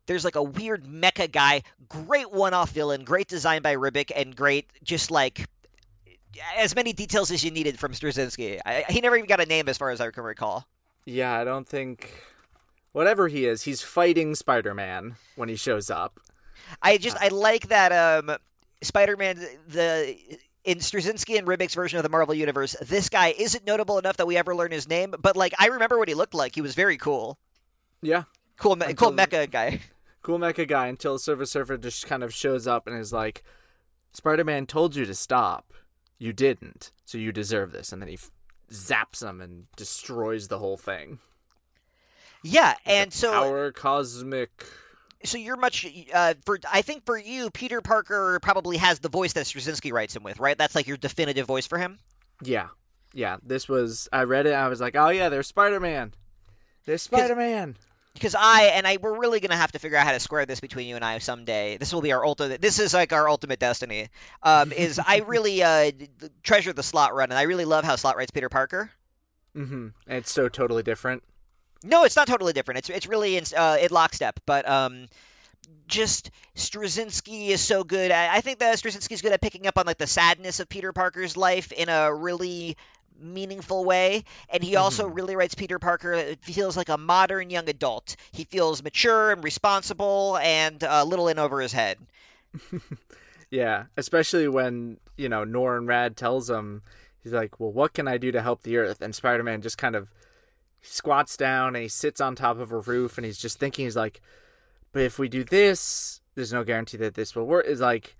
[0.06, 4.70] there's like a weird mecha guy, great one-off villain, great design by Ribic, and great
[4.84, 5.46] just like
[6.56, 8.60] as many details as you needed from Straczynski.
[8.64, 10.66] I, he never even got a name, as far as I can recall.
[11.06, 12.12] Yeah, I don't think.
[12.92, 16.20] Whatever he is, he's fighting Spider-Man when he shows up.
[16.82, 18.36] I just I like that um,
[18.82, 19.38] Spider-Man
[19.68, 20.16] the
[20.64, 24.26] in Straczynski and Ribic's version of the Marvel Universe, this guy isn't notable enough that
[24.26, 26.54] we ever learn his name, but like I remember what he looked like.
[26.54, 27.38] He was very cool.
[28.02, 28.24] Yeah.
[28.58, 29.80] Cool, me- cool mecha guy.
[30.20, 33.44] Cool mecha guy until Silver Surfer just kind of shows up and is like,
[34.12, 35.72] Spider-Man told you to stop.
[36.18, 37.92] You didn't, so you deserve this.
[37.92, 38.30] And then he f-
[38.70, 41.20] zaps him and destroys the whole thing.
[42.42, 44.66] Yeah, and so our cosmic
[45.24, 49.32] so you're much uh, for I think for you Peter Parker probably has the voice
[49.34, 50.56] that Straczynski writes him with, right?
[50.56, 51.98] That's like your definitive voice for him.
[52.42, 52.68] Yeah,
[53.12, 53.38] yeah.
[53.42, 54.52] This was I read it.
[54.52, 56.14] I was like, oh yeah, there's Spider Man.
[56.86, 57.76] There's Spider Man.
[58.14, 60.60] Because I and I we're really gonna have to figure out how to square this
[60.60, 61.76] between you and I someday.
[61.76, 62.60] This will be our ultimate.
[62.60, 64.08] This is like our ultimate destiny.
[64.42, 65.92] Um, is I really uh,
[66.42, 68.90] treasure the Slott run, and I really love how Slott writes Peter Parker.
[69.56, 69.88] Mm-hmm.
[70.06, 71.22] And it's so totally different.
[71.84, 72.78] No, it's not totally different.
[72.78, 75.06] It's it's really in uh, in lockstep, but um,
[75.86, 78.10] just Straczynski is so good.
[78.10, 80.68] I, I think that Straczynski is good at picking up on like the sadness of
[80.68, 82.76] Peter Parker's life in a really
[83.20, 85.14] meaningful way and he also mm-hmm.
[85.14, 89.42] really writes peter parker it feels like a modern young adult he feels mature and
[89.42, 91.98] responsible and a little in over his head
[93.50, 96.82] yeah especially when you know norrin Radd tells him
[97.22, 99.96] he's like well what can i do to help the earth and spider-man just kind
[99.96, 100.08] of
[100.82, 103.96] squats down and he sits on top of a roof and he's just thinking he's
[103.96, 104.20] like
[104.92, 107.66] but if we do this there's no guarantee that this will work.
[107.66, 108.16] Is like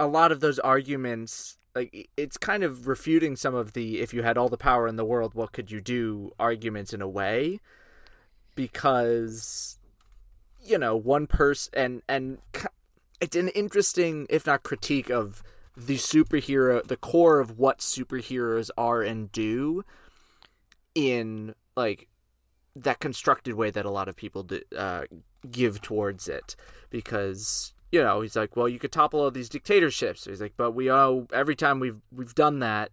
[0.00, 4.22] a lot of those arguments like it's kind of refuting some of the if you
[4.22, 6.32] had all the power in the world what could you do?
[6.40, 7.60] arguments in a way.
[8.54, 9.78] Because
[10.62, 12.38] you know one person and and
[13.20, 15.42] it's an interesting if not critique of
[15.76, 19.84] the superhero the core of what superheroes are and do
[20.94, 22.08] in like
[22.74, 25.04] that constructed way that a lot of people do, uh,
[25.50, 26.56] give towards it.
[26.90, 30.24] Because you know he's like well you could topple all these dictatorships.
[30.24, 32.90] He's like but we all every time we've we've done that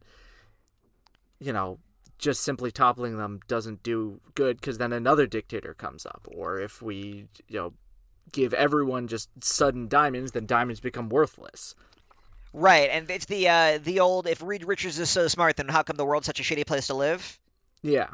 [1.39, 1.79] you know
[2.17, 6.27] just simply toppling them doesn't do good because then another dictator comes up.
[6.29, 7.73] Or if we you know
[8.31, 11.75] give everyone just sudden diamonds then diamonds become worthless.
[12.51, 15.83] Right and it's the uh the old if reed richards is so smart then how
[15.83, 17.39] come the world's such a shitty place to live?
[17.81, 18.09] Yeah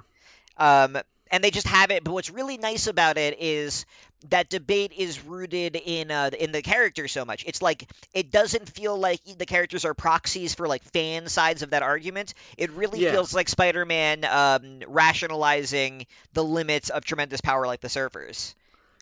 [0.58, 0.98] um,
[1.32, 2.04] and they just have it.
[2.04, 3.86] But what's really nice about it is
[4.30, 7.44] that debate is rooted in uh, in the characters so much.
[7.46, 11.72] It's like it doesn't feel like the characters are proxies for like fan sides of
[11.72, 12.34] that argument.
[12.58, 13.12] It really yeah.
[13.12, 18.56] feels like Spider-Man um, rationalizing the limits of tremendous power, like the Surfers.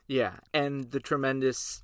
[0.07, 1.82] Yeah, and the tremendous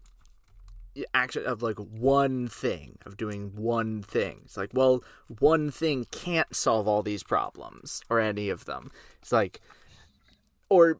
[1.14, 4.42] action of like one thing of doing one thing.
[4.46, 5.04] It's like well
[5.40, 8.92] one thing can't solve all these problems or any of them.
[9.22, 9.62] It's like
[10.70, 11.00] or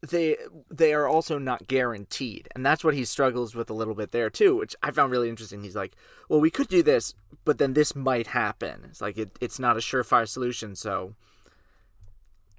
[0.00, 0.36] they
[0.70, 2.48] they are also not guaranteed.
[2.54, 5.28] And that's what he struggles with a little bit there too which i found really
[5.28, 5.62] interesting.
[5.62, 5.96] He's like
[6.28, 7.14] well we could do this
[7.44, 8.82] but then this might happen.
[8.84, 11.14] It's like it, it's not a surefire solution so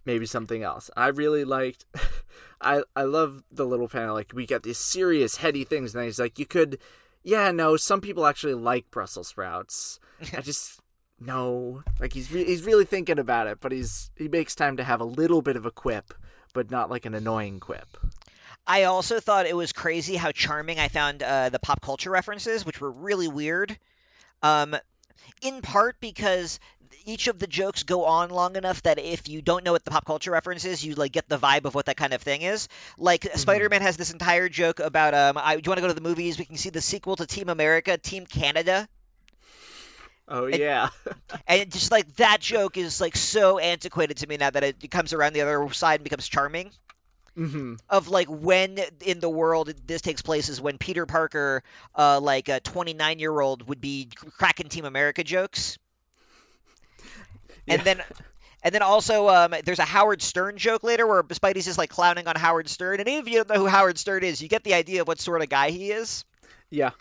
[0.06, 1.86] maybe something else i really liked
[2.62, 6.08] i i love the little panel like we get these serious heady things and then
[6.08, 6.78] he's like you could
[7.24, 10.00] yeah no some people actually like brussels sprouts
[10.36, 10.80] i just
[11.20, 14.84] no like he's re- he's really thinking about it but he's he makes time to
[14.84, 16.14] have a little bit of a quip
[16.54, 17.98] but not like an annoying quip.
[18.66, 22.66] I also thought it was crazy how charming I found uh, the pop culture references,
[22.66, 23.78] which were really weird.
[24.42, 24.76] Um,
[25.42, 26.60] in part because
[27.06, 29.92] each of the jokes go on long enough that if you don't know what the
[29.92, 32.42] pop culture reference is, you like get the vibe of what that kind of thing
[32.42, 32.68] is.
[32.98, 33.38] Like mm-hmm.
[33.38, 36.02] Spider-Man has this entire joke about um, I, do you want to go to the
[36.02, 36.38] movies?
[36.38, 38.88] We can see the sequel to Team America, Team Canada.
[40.28, 40.90] Oh and, yeah.
[41.48, 45.14] and just like that joke is like so antiquated to me now that it comes
[45.14, 46.72] around the other side and becomes charming.
[47.38, 47.76] Mm-hmm.
[47.90, 51.64] Of like when in the world this takes place is when Peter Parker,
[51.96, 55.80] uh, like a 29 year old, would be cracking Team America jokes.
[57.68, 57.84] And yeah.
[57.84, 58.04] then
[58.64, 62.28] and then also, um, there's a Howard Stern joke later where Spidey's just like clowning
[62.28, 63.02] on Howard Stern.
[63.02, 65.08] And even if you don't know who Howard Stern is, you get the idea of
[65.08, 66.24] what sort of guy he is.
[66.70, 66.92] Yeah.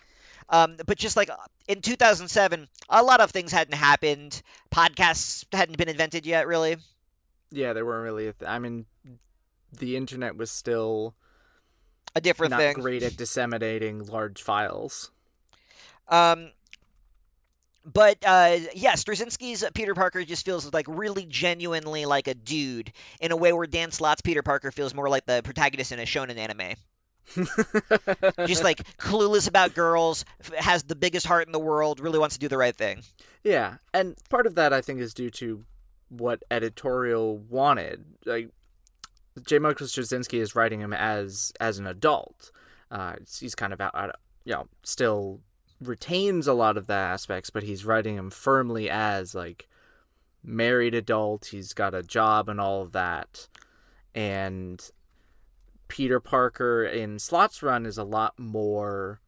[0.49, 1.31] Um, but just like
[1.69, 4.43] in 2007, a lot of things hadn't happened.
[4.75, 6.77] Podcasts hadn't been invented yet, really.
[7.53, 8.25] Yeah, they weren't really.
[8.25, 8.85] Th- I mean,
[9.79, 11.15] the internet was still
[12.17, 12.75] a different not thing.
[12.75, 15.13] great at disseminating large files.
[16.09, 16.51] Um,
[17.85, 23.33] but uh, yeah, Straczynski's Peter Parker just feels like really genuinely like a dude in
[23.33, 26.37] a way where Dan Slott's Peter Parker feels more like the protagonist in a shonen
[26.37, 26.77] anime.
[28.47, 30.25] Just like clueless about girls,
[30.59, 33.03] has the biggest heart in the world, really wants to do the right thing.
[33.45, 35.65] Yeah, and part of that I think is due to
[36.09, 38.05] what editorial wanted.
[38.27, 38.51] Like
[39.47, 39.59] J.
[39.59, 42.51] Michael Straczynski is writing him as as an adult.
[42.91, 45.41] Uh, he's kind of out, out, you know, still
[45.89, 49.69] retains a lot of the aspects, but he's writing him firmly as like
[50.43, 51.47] married adult.
[51.47, 53.49] He's got a job and all of that,
[54.15, 54.83] and
[55.89, 59.21] Peter Parker in Slott's run is a lot more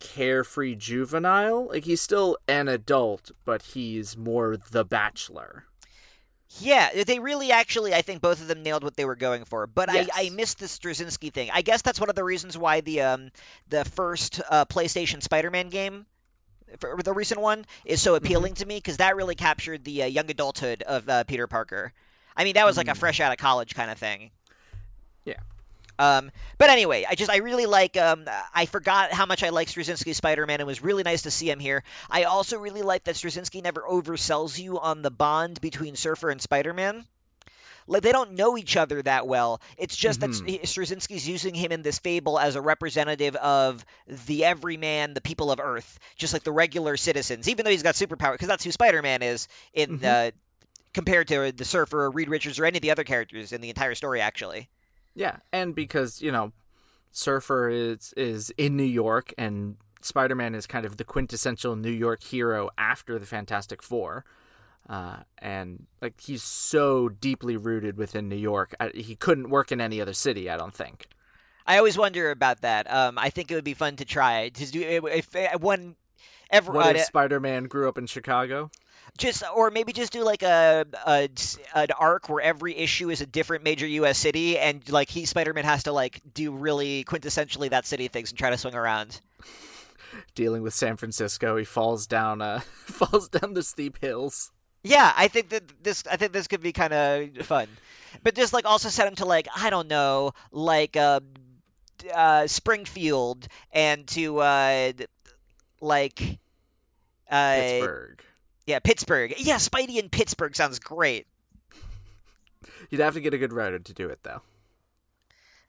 [0.00, 1.68] carefree juvenile.
[1.68, 5.66] Like he's still an adult, but he's more the bachelor.
[6.60, 9.66] Yeah, they really actually, I think both of them nailed what they were going for.
[9.66, 10.08] But yes.
[10.14, 11.50] I, I missed the Straczynski thing.
[11.52, 13.30] I guess that's one of the reasons why the um
[13.68, 16.06] the first uh, PlayStation Spider-Man game,
[16.80, 18.24] the recent one, is so mm-hmm.
[18.24, 18.62] appealing mm-hmm.
[18.62, 21.92] to me because that really captured the uh, young adulthood of uh, Peter Parker.
[22.36, 22.92] I mean, that was like mm.
[22.92, 24.30] a fresh out of college kind of thing.
[25.24, 25.34] Yeah.
[26.02, 27.96] Um, but anyway, I just I really like.
[27.96, 30.60] Um, I forgot how much I like Straczynski's Spider-Man.
[30.60, 31.84] It was really nice to see him here.
[32.10, 36.42] I also really like that Straczynski never oversells you on the bond between Surfer and
[36.42, 37.04] Spider-Man.
[37.86, 39.60] Like they don't know each other that well.
[39.78, 40.46] It's just mm-hmm.
[40.46, 43.84] that Straczynski's using him in this fable as a representative of
[44.26, 47.48] the everyman, the people of Earth, just like the regular citizens.
[47.48, 50.04] Even though he's got superpower, because that's who Spider-Man is in mm-hmm.
[50.04, 50.30] uh,
[50.94, 53.68] compared to the Surfer, or Reed Richards, or any of the other characters in the
[53.68, 54.68] entire story, actually.
[55.14, 56.52] Yeah, and because you know,
[57.10, 61.90] Surfer is is in New York, and Spider Man is kind of the quintessential New
[61.90, 64.24] York hero after the Fantastic Four.
[64.88, 70.00] Uh, and like he's so deeply rooted within New York, he couldn't work in any
[70.00, 70.50] other city.
[70.50, 71.06] I don't think.
[71.66, 72.92] I always wonder about that.
[72.92, 75.94] Um, I think it would be fun to try to do if, if one
[76.50, 76.72] ever.
[76.72, 78.70] What if uh, Spider Man grew up in Chicago?
[79.18, 81.28] Just or maybe just do like a, a
[81.74, 84.18] an arc where every issue is a different major U.S.
[84.18, 88.38] city, and like he Spider-Man has to like do really quintessentially that city things and
[88.38, 89.20] try to swing around.
[90.34, 94.50] Dealing with San Francisco, he falls down uh falls down the steep hills.
[94.82, 97.68] Yeah, I think that this I think this could be kind of fun,
[98.22, 101.20] but just like also set him to like I don't know like uh,
[102.12, 104.92] uh Springfield and to uh
[105.80, 106.38] like
[107.30, 108.22] uh Pittsburgh
[108.66, 109.34] yeah, Pittsburgh.
[109.38, 111.26] Yeah, Spidey in Pittsburgh sounds great.
[112.90, 114.42] You'd have to get a good writer to do it, though.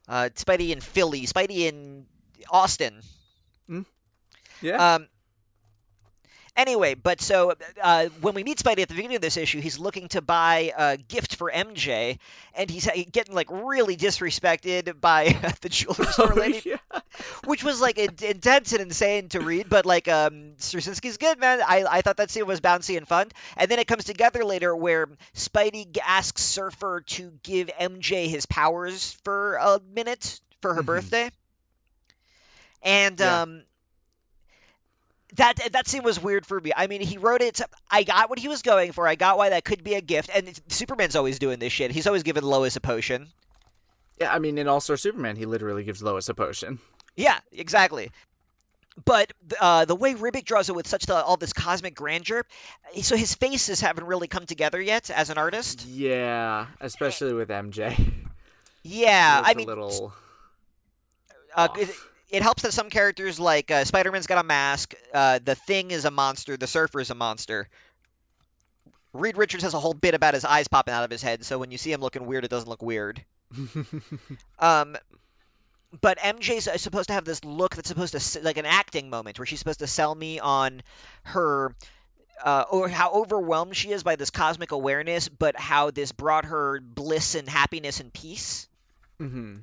[0.08, 2.06] Uh, Spidey in Philly, Spidey in
[2.50, 3.02] Austin.
[3.70, 3.86] Mm.
[4.62, 4.96] Yeah.
[4.96, 5.08] Um,
[6.56, 9.80] Anyway, but so uh, when we meet Spidey at the beginning of this issue, he's
[9.80, 12.20] looking to buy a gift for MJ,
[12.54, 15.30] and he's getting like really disrespected by
[15.62, 17.00] the jewelry store oh, lady, yeah.
[17.46, 19.68] which was like intense and insane to read.
[19.68, 21.60] But like, um, Straczynski's good, man.
[21.68, 24.76] I I thought that scene was bouncy and fun, and then it comes together later
[24.76, 30.86] where Spidey asks Surfer to give MJ his powers for a minute for her mm-hmm.
[30.86, 31.32] birthday,
[32.84, 33.42] and yeah.
[33.42, 33.64] um
[35.36, 36.72] that that scene was weird for me.
[36.76, 37.62] I mean, he wrote it.
[37.90, 39.08] I got what he was going for.
[39.08, 40.30] I got why that could be a gift.
[40.34, 41.92] And Superman's always doing this shit.
[41.92, 43.28] He's always giving Lois a potion.
[44.20, 46.80] Yeah, I mean, in All Star Superman, he literally gives Lois a potion.
[47.16, 48.12] Yeah, exactly.
[49.06, 52.46] But uh, the way Ribic draws it with such the, all this cosmic grandeur,
[53.02, 55.88] so his faces haven't really come together yet as an artist.
[55.88, 58.14] Yeah, especially with MJ.
[58.84, 60.14] Yeah, I mean, little.
[61.56, 61.70] Uh,
[62.34, 66.04] it helps that some characters like uh, Spider-Man's got a mask, uh, the Thing is
[66.04, 67.70] a monster, the Surfer is a monster.
[69.14, 71.60] Reed Richards has a whole bit about his eyes popping out of his head, so
[71.60, 73.24] when you see him looking weird, it doesn't look weird.
[74.60, 74.98] um,
[76.02, 79.46] but MJ's supposed to have this look that's supposed to like an acting moment where
[79.46, 80.82] she's supposed to sell me on
[81.22, 81.76] her
[82.44, 86.80] uh, or how overwhelmed she is by this cosmic awareness, but how this brought her
[86.82, 88.68] bliss and happiness and peace.
[89.22, 89.58] Mm-hmm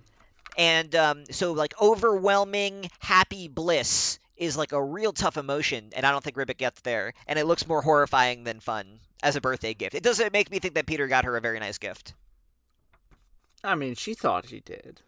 [0.61, 6.11] and um, so like overwhelming happy bliss is like a real tough emotion, and I
[6.11, 7.15] don't think Ribic gets there.
[7.27, 9.95] And it looks more horrifying than fun as a birthday gift.
[9.95, 12.13] It doesn't make me think that Peter got her a very nice gift.
[13.65, 15.01] I mean, she thought he did.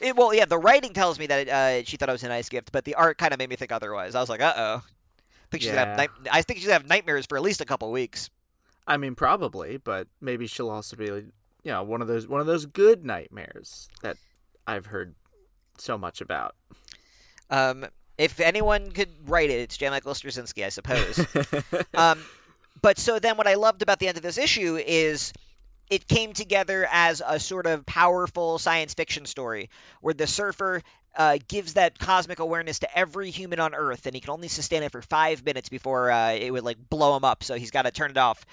[0.00, 2.48] It, well, yeah, the writing tells me that uh, she thought it was a nice
[2.48, 4.14] gift, but the art kind of made me think otherwise.
[4.14, 4.76] I was like, uh oh.
[4.76, 6.00] I think she's yeah.
[6.00, 8.30] have I think she's gonna have nightmares for at least a couple weeks.
[8.86, 11.32] I mean, probably, but maybe she'll also be, you
[11.64, 14.16] know, one of those one of those good nightmares that
[14.70, 15.14] I've heard
[15.78, 16.54] so much about.
[17.50, 19.90] Um, if anyone could write it, it's J.
[19.90, 21.26] Michael Straczynski, I suppose.
[21.94, 22.22] um,
[22.80, 25.32] but so then, what I loved about the end of this issue is
[25.90, 30.82] it came together as a sort of powerful science fiction story where the surfer
[31.16, 34.84] uh, gives that cosmic awareness to every human on Earth, and he can only sustain
[34.84, 37.42] it for five minutes before uh, it would like blow him up.
[37.42, 38.46] So he's got to turn it off.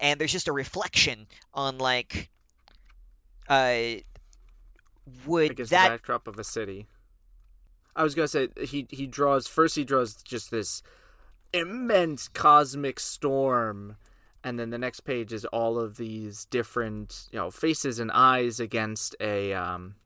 [0.00, 2.30] And there's just a reflection on like
[3.48, 4.00] uh,
[5.26, 6.86] would Against that the backdrop of a city?
[7.94, 9.74] I was gonna say he he draws first.
[9.74, 10.82] He draws just this
[11.52, 13.96] immense cosmic storm,
[14.44, 18.60] and then the next page is all of these different you know faces and eyes
[18.60, 19.96] against a um.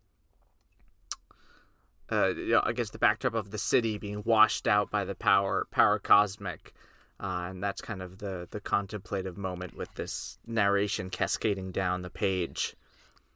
[2.10, 5.66] Uh, you know, against the backdrop of the city being washed out by the power
[5.70, 6.74] power cosmic,
[7.18, 12.10] uh, and that's kind of the the contemplative moment with this narration cascading down the
[12.10, 12.74] page.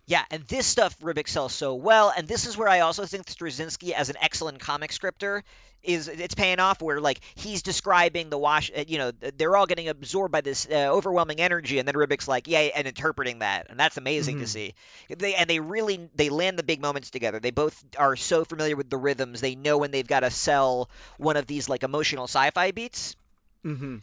[0.09, 3.27] Yeah, and this stuff Ribic sells so well, and this is where I also think
[3.27, 5.43] Straczynski as an excellent comic scripter
[5.83, 6.81] is it's paying off.
[6.81, 10.65] Where like he's describing the wash, uh, you know, they're all getting absorbed by this
[10.71, 14.45] uh, overwhelming energy, and then Ribic's like, yeah, and interpreting that, and that's amazing mm-hmm.
[14.45, 14.75] to see.
[15.09, 17.41] They and they really they land the big moments together.
[17.41, 19.41] They both are so familiar with the rhythms.
[19.41, 20.89] They know when they've got to sell
[21.19, 23.17] one of these like emotional sci-fi beats.
[23.65, 23.97] Mm-hmm.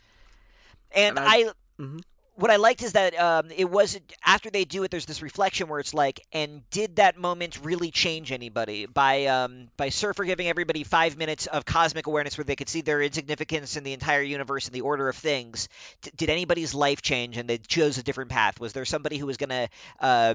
[0.96, 1.24] And, and I.
[1.24, 1.44] I
[1.80, 2.00] mm-hmm
[2.36, 4.92] what I liked is that um, it was after they do it.
[4.92, 9.68] There's this reflection where it's like, and did that moment really change anybody by um,
[9.78, 13.78] by Surfer giving everybody five minutes of cosmic awareness where they could see their insignificance
[13.78, 15.70] in the entire universe and the order of things?
[16.02, 18.60] D- did anybody's life change and they chose a different path?
[18.60, 19.70] Was there somebody who was gonna
[20.00, 20.34] uh,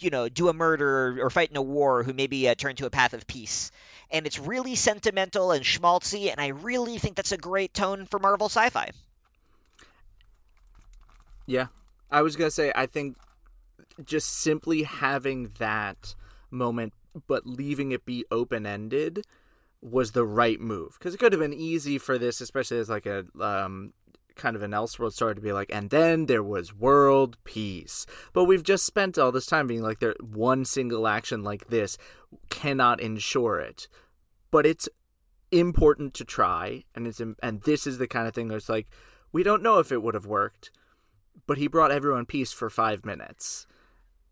[0.00, 2.86] you know, do a murder or, fight in a war who maybe uh, turned to
[2.86, 3.70] a path of peace.
[4.10, 8.18] And it's really sentimental and schmaltzy, and I really think that's a great tone for
[8.18, 8.90] Marvel sci-fi.
[11.46, 11.66] Yeah.
[12.10, 13.16] I was going to say, I think
[14.04, 16.14] just simply having that
[16.50, 16.92] moment,
[17.26, 19.24] but leaving it be open ended
[19.80, 20.96] was the right move.
[20.98, 23.24] Because it could have been easy for this, especially as like a.
[23.40, 23.92] Um,
[24.34, 28.44] kind of an elseworld story to be like and then there was world peace but
[28.44, 31.98] we've just spent all this time being like there one single action like this
[32.48, 33.88] cannot ensure it
[34.50, 34.88] but it's
[35.50, 38.88] important to try and it's and this is the kind of thing that's like
[39.32, 40.70] we don't know if it would have worked
[41.46, 43.66] but he brought everyone peace for five minutes,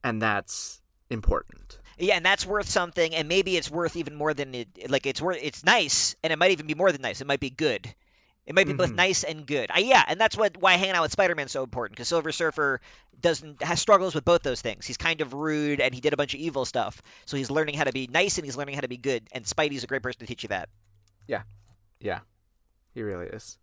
[0.03, 0.80] and that's
[1.11, 1.78] important.
[1.98, 4.90] Yeah, and that's worth something, and maybe it's worth even more than it.
[4.90, 5.38] Like it's worth.
[5.42, 7.20] It's nice, and it might even be more than nice.
[7.20, 7.92] It might be good.
[8.46, 8.78] It might be mm-hmm.
[8.78, 9.70] both nice and good.
[9.72, 12.32] I, yeah, and that's what why hanging out with Spider-Man is so important because Silver
[12.32, 12.80] Surfer
[13.20, 14.86] doesn't has struggles with both those things.
[14.86, 17.76] He's kind of rude and he did a bunch of evil stuff, so he's learning
[17.76, 19.22] how to be nice and he's learning how to be good.
[19.32, 20.68] And Spidey's a great person to teach you that.
[21.28, 21.42] Yeah,
[22.01, 22.20] yeah,
[22.94, 23.59] he really is.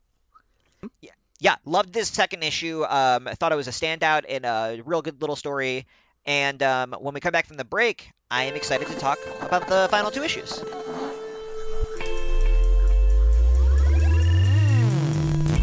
[1.01, 2.83] Yeah, yeah, loved this second issue.
[2.83, 5.85] Um, I thought it was a standout and a real good little story.
[6.25, 9.67] And um, when we come back from the break, I am excited to talk about
[9.67, 10.61] the final two issues.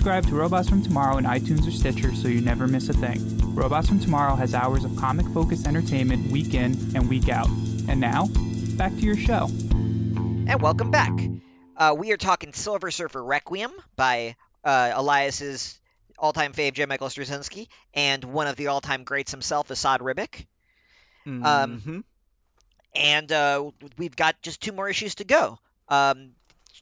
[0.00, 3.20] subscribe to Robots from Tomorrow in iTunes or Stitcher so you never miss a thing.
[3.54, 7.48] Robots from Tomorrow has hours of comic focused entertainment week in and week out.
[7.86, 8.28] And now,
[8.78, 9.48] back to your show.
[9.50, 11.12] And welcome back.
[11.76, 15.78] Uh, we are talking Silver Surfer Requiem by uh, Elias's
[16.18, 16.86] all time fave, J.
[16.86, 20.46] Michael Straczynski, and one of the all time greats himself, Esad Ribic.
[21.26, 21.90] Um, mm-hmm.
[21.90, 22.04] Um,
[22.94, 25.58] and uh, we've got just two more issues to go
[25.90, 26.30] um,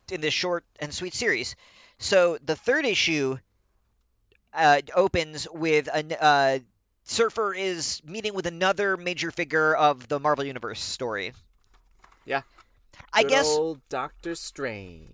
[0.09, 1.57] in this short and sweet series.
[1.99, 3.38] So the third issue
[4.55, 6.59] uh, opens with a uh,
[7.05, 11.32] Surfer is meeting with another major figure of the Marvel Universe story.
[12.26, 12.42] Yeah.
[13.12, 15.09] I Good guess old Doctor Strange.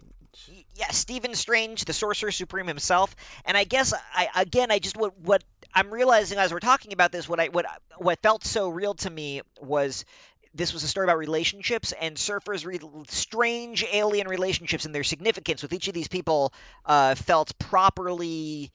[0.75, 3.15] Yeah, Stephen Strange, the Sorcerer Supreme himself,
[3.45, 7.13] and I guess I again I just what what I'm realizing as we're talking about
[7.13, 7.67] this what I what
[7.99, 10.05] what felt so real to me was
[10.55, 12.79] this was a story about relationships and surfers re-
[13.09, 16.53] strange alien relationships and their significance with each of these people
[16.87, 18.71] uh, felt properly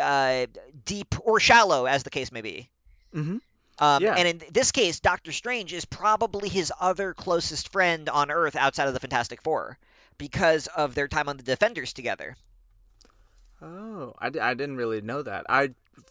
[0.00, 0.46] uh,
[0.84, 2.70] deep or shallow as the case may be
[3.14, 3.36] mm-hmm.
[3.78, 4.14] um, yeah.
[4.16, 8.88] and in this case doctor strange is probably his other closest friend on earth outside
[8.88, 9.78] of the fantastic four
[10.16, 12.34] because of their time on the defenders together
[13.60, 15.70] oh I, I didn't really know that i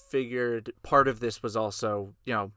[0.10, 2.52] figured part of this was also you know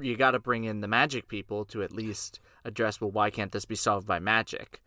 [0.00, 3.52] you got to bring in the magic people to at least address well why can't
[3.52, 4.80] this be solved by magic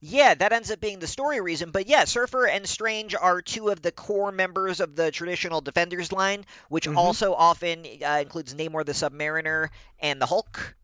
[0.00, 1.70] yeah, that ends up being the story reason.
[1.70, 6.12] But yeah, Surfer and Strange are two of the core members of the traditional Defenders
[6.12, 6.98] line, which mm-hmm.
[6.98, 10.76] also often uh, includes Namor the Submariner and the Hulk.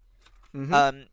[0.55, 0.75] Mm-hmm.
[0.75, 1.05] Um,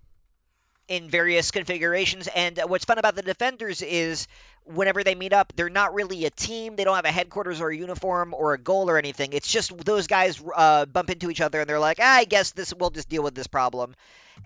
[0.90, 2.28] in various configurations.
[2.36, 4.28] And what's fun about the Defenders is
[4.66, 6.76] whenever they meet up, they're not really a team.
[6.76, 9.34] They don't have a headquarters or a uniform or a goal or anything.
[9.34, 12.52] It's just those guys uh, bump into each other and they're like, ah, I guess
[12.52, 13.96] this we'll just deal with this problem.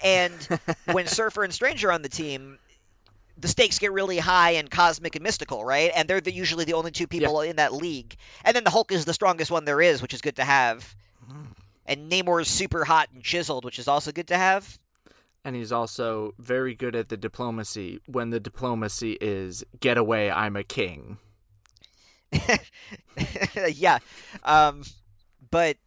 [0.04, 0.34] And
[0.92, 2.60] when Surfer and Stranger are on the team,
[3.38, 5.92] the stakes get really high and cosmic and mystical, right?
[5.96, 7.52] And they're the, usually the only two people yeah.
[7.52, 8.18] in that league.
[8.44, 10.94] And then the Hulk is the strongest one there is, which is good to have.
[11.32, 11.48] Mm.
[11.86, 14.78] And Namor's super hot and chiseled, which is also good to have
[15.46, 18.00] and he's also very good at the diplomacy.
[18.06, 21.18] When the diplomacy is get away i'm a king.
[23.72, 24.00] Yeah
[24.44, 24.84] um,
[25.52, 25.78] but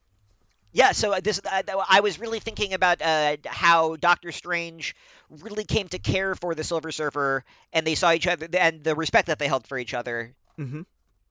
[0.73, 4.95] yeah so this uh, i was really thinking about uh, how doctor strange
[5.31, 8.95] really came to care for the silver surfer and they saw each other and the
[8.95, 10.83] respect that they held for each other mm-hmm.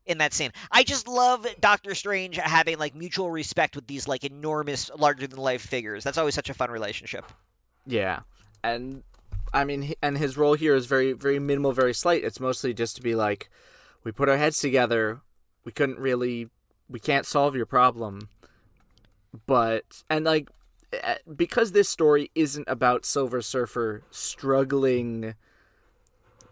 [0.05, 0.51] in that scene.
[0.69, 5.39] I just love doctor strange having like mutual respect with these like enormous larger than
[5.39, 6.03] life figures.
[6.03, 7.23] That's always such a fun relationship
[7.85, 8.21] yeah,
[8.63, 9.03] and
[9.53, 12.23] I mean, and his role here is very, very minimal, very slight.
[12.23, 13.49] It's mostly just to be like,
[14.03, 15.21] we put our heads together.
[15.63, 16.49] We couldn't really,
[16.89, 18.29] we can't solve your problem,
[19.47, 20.49] but and like
[20.93, 25.35] eh, because this story isn't about Silver Surfer struggling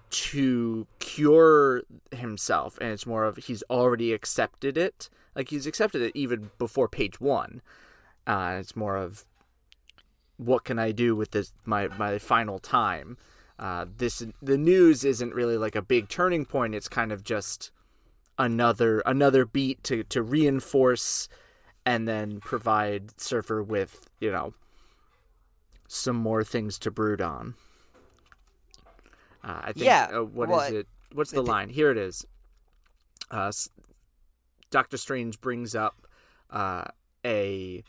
[0.09, 1.81] to cure
[2.11, 6.87] himself and it's more of he's already accepted it like he's accepted it even before
[6.87, 7.63] page one
[8.27, 9.25] uh, it's more of
[10.37, 13.17] what can I do with this my my final time.
[13.59, 16.75] Uh, this the news isn't really like a big turning point.
[16.75, 17.71] It's kind of just
[18.37, 21.27] another another beat to to reinforce
[21.85, 24.53] and then provide Surfer with you know
[25.87, 27.55] some more things to brood on.
[29.43, 29.85] Uh, I think.
[29.85, 30.09] Yeah.
[30.13, 30.87] Uh, what well, is it?
[31.13, 31.69] What's the line?
[31.69, 32.25] Here it is.
[33.29, 33.51] Uh,
[34.71, 36.07] Doctor Strange brings up
[36.49, 36.85] uh,
[37.25, 37.83] a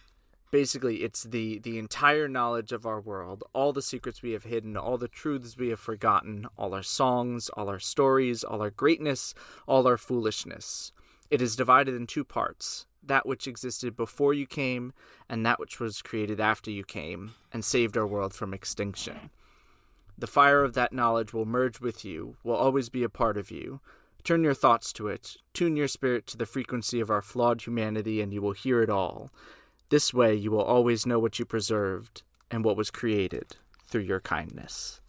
[0.55, 4.77] basically it's the the entire knowledge of our world all the secrets we have hidden
[4.77, 9.35] all the truths we have forgotten all our songs all our stories all our greatness
[9.67, 10.93] all our foolishness.
[11.29, 14.93] It is divided in two parts that which existed before you came
[15.29, 19.31] and that which was created after you came and saved our world from extinction.
[20.17, 23.51] The fire of that knowledge will merge with you will always be a part of
[23.51, 23.81] you.
[24.23, 28.21] Turn your thoughts to it, tune your spirit to the frequency of our flawed humanity,
[28.21, 29.33] and you will hear it all.
[29.89, 33.57] This way you will always know what you preserved and what was created
[33.87, 35.01] through your kindness.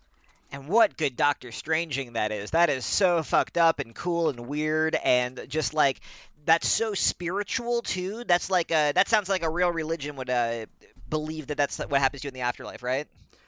[0.52, 2.52] And what good Doctor Stranging that is.
[2.52, 6.00] That is so fucked up and cool and weird and just like
[6.46, 8.24] that's so spiritual too.
[8.24, 10.68] That's like a that sounds like a real religion would uh,
[11.10, 13.08] believe that that's what happens to you in the afterlife, right?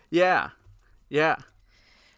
[0.10, 0.50] Yeah.
[1.10, 1.36] Yeah.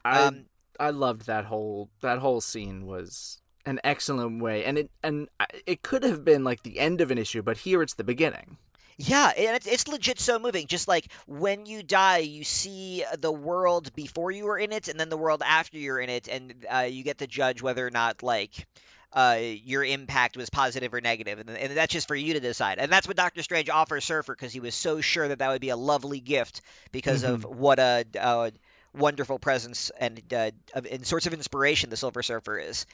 [0.06, 0.46] I um,
[0.80, 5.28] I loved that whole that whole scene was an excellent way and it and
[5.66, 8.58] it could have been like the end of an issue, but here it's the beginning.
[9.02, 10.68] Yeah, and it's, it's legit so moving.
[10.68, 15.00] Just like when you die, you see the world before you were in it, and
[15.00, 17.92] then the world after you're in it, and uh, you get to judge whether or
[17.92, 18.68] not like
[19.14, 22.78] uh, your impact was positive or negative, and, and that's just for you to decide.
[22.78, 25.62] And that's what Doctor Strange offers Surfer because he was so sure that that would
[25.62, 27.36] be a lovely gift because mm-hmm.
[27.36, 28.52] of what a, a,
[28.94, 32.86] wonderful presence and uh, and sorts of inspiration the Silver Surfer is.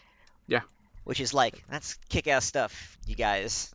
[0.47, 0.61] Yeah,
[1.03, 3.73] which is like that's kick-ass stuff, you guys.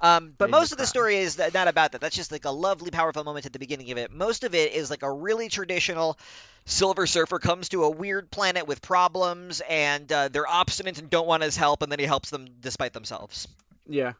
[0.00, 2.00] Um, but most of the story is not about that.
[2.00, 4.10] That's just like a lovely, powerful moment at the beginning of it.
[4.10, 6.18] Most of it is like a really traditional
[6.66, 11.26] Silver Surfer comes to a weird planet with problems, and uh, they're obstinate and don't
[11.26, 13.46] want his help, and then he helps them despite themselves.
[13.86, 14.12] Yeah,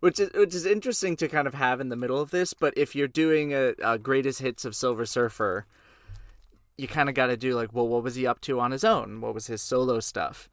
[0.00, 2.54] which is which is interesting to kind of have in the middle of this.
[2.54, 5.66] But if you're doing a, a greatest hits of Silver Surfer,
[6.78, 8.84] you kind of got to do like, well, what was he up to on his
[8.84, 9.20] own?
[9.20, 10.48] What was his solo stuff?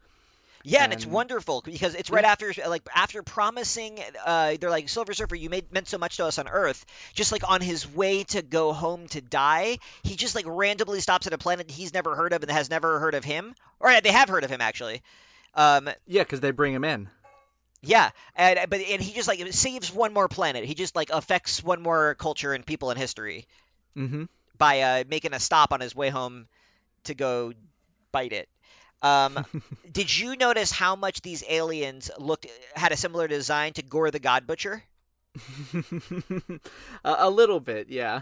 [0.64, 4.88] Yeah, and, and, it's wonderful because it's right after like after promising uh, they're like
[4.88, 6.84] Silver Surfer, you made meant so much to us on Earth.
[7.14, 11.26] Just like on his way to go home to die, he just like randomly stops
[11.26, 13.54] at a planet he's never heard of and has never heard of him.
[13.80, 15.02] Or they have heard of him actually.
[15.54, 17.08] Um, yeah, because they bring him in.
[17.80, 20.64] Yeah, and but and he just like saves one more planet.
[20.64, 23.46] He just like affects one more culture and people in history
[23.96, 24.24] mm-hmm.
[24.56, 26.48] by uh, making a stop on his way home
[27.04, 27.52] to go
[28.10, 28.48] bite it.
[29.02, 29.44] Um,
[29.92, 34.18] did you notice how much these aliens looked had a similar design to Gorr the
[34.18, 34.82] God Butcher?
[37.04, 38.20] a, a little bit, yeah.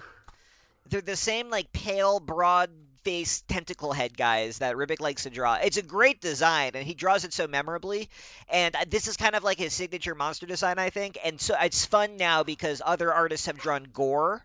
[0.89, 2.70] They're the same like pale, broad
[3.03, 5.55] faced tentacle head guys that Ribic likes to draw.
[5.55, 8.09] It's a great design, and he draws it so memorably.
[8.49, 11.16] And this is kind of like his signature monster design, I think.
[11.24, 14.45] And so it's fun now because other artists have drawn Gorr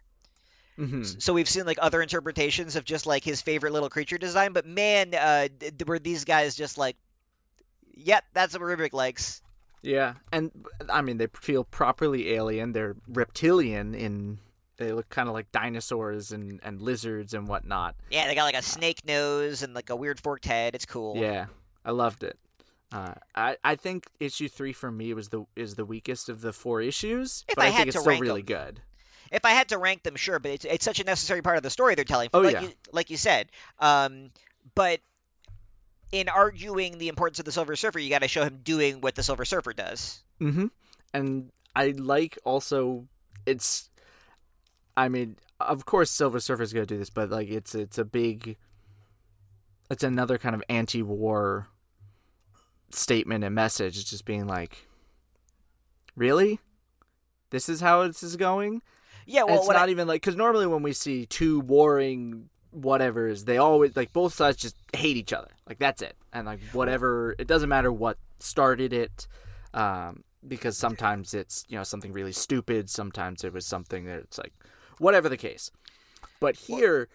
[0.80, 1.04] Mm-hmm.
[1.20, 4.66] So we've seen like other interpretations of just like his favorite little creature design, but
[4.66, 5.48] man, uh,
[5.86, 6.96] were these guys just like,
[7.94, 9.42] yep, that's what Ribic likes.
[9.84, 10.52] Yeah, and
[10.90, 12.72] I mean they feel properly alien.
[12.72, 14.38] They're reptilian in
[14.78, 17.96] they look kind of like dinosaurs and, and lizards and whatnot.
[18.10, 20.76] Yeah, they got like a snake nose and like a weird forked head.
[20.76, 21.18] It's cool.
[21.18, 21.48] Yeah,
[21.86, 22.38] I loved it.
[22.92, 26.52] Uh, I I think issue three for me was the is the weakest of the
[26.52, 28.58] four issues, if but I, I, think it's still really them.
[28.58, 28.82] good.
[29.32, 31.64] If I had to rank them, sure, but it's, it's such a necessary part of
[31.64, 32.30] the story they're telling.
[32.34, 32.62] Oh, like yeah.
[32.64, 33.48] you, like you said.
[33.80, 34.32] Um,
[34.76, 35.00] but
[36.12, 39.16] in arguing the importance of the Silver Surfer, you got to show him doing what
[39.16, 40.22] the Silver Surfer does.
[40.42, 40.68] Mm-hmm.
[41.14, 43.08] And I like also
[43.46, 43.90] it's.
[44.98, 48.58] I mean, of course, Silver Surfer's gonna do this, but like it's it's a big.
[49.90, 51.68] It's another kind of anti-war
[52.92, 53.98] statement and message.
[53.98, 54.78] It's just being like,
[56.16, 56.60] really,
[57.50, 58.82] this is how this is going.
[59.26, 63.46] Yeah, well, it's not I, even like because normally when we see two warring whatevers,
[63.46, 65.52] they always like both sides just hate each other.
[65.68, 69.28] Like that's it, and like whatever, it doesn't matter what started it,
[69.74, 74.38] um, because sometimes it's you know something really stupid, sometimes it was something that it's
[74.38, 74.54] like
[74.98, 75.72] whatever the case.
[76.40, 77.08] But here,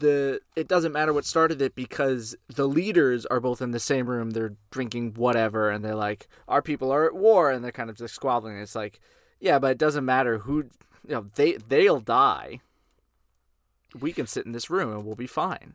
[0.00, 4.08] the it doesn't matter what started it because the leaders are both in the same
[4.08, 4.30] room.
[4.30, 7.96] They're drinking whatever, and they're like, "Our people are at war," and they're kind of
[7.96, 8.58] just squabbling.
[8.58, 9.00] It's like,
[9.40, 10.66] yeah, but it doesn't matter who
[11.06, 12.60] you know they they'll die.
[13.98, 15.74] We can sit in this room and we'll be fine.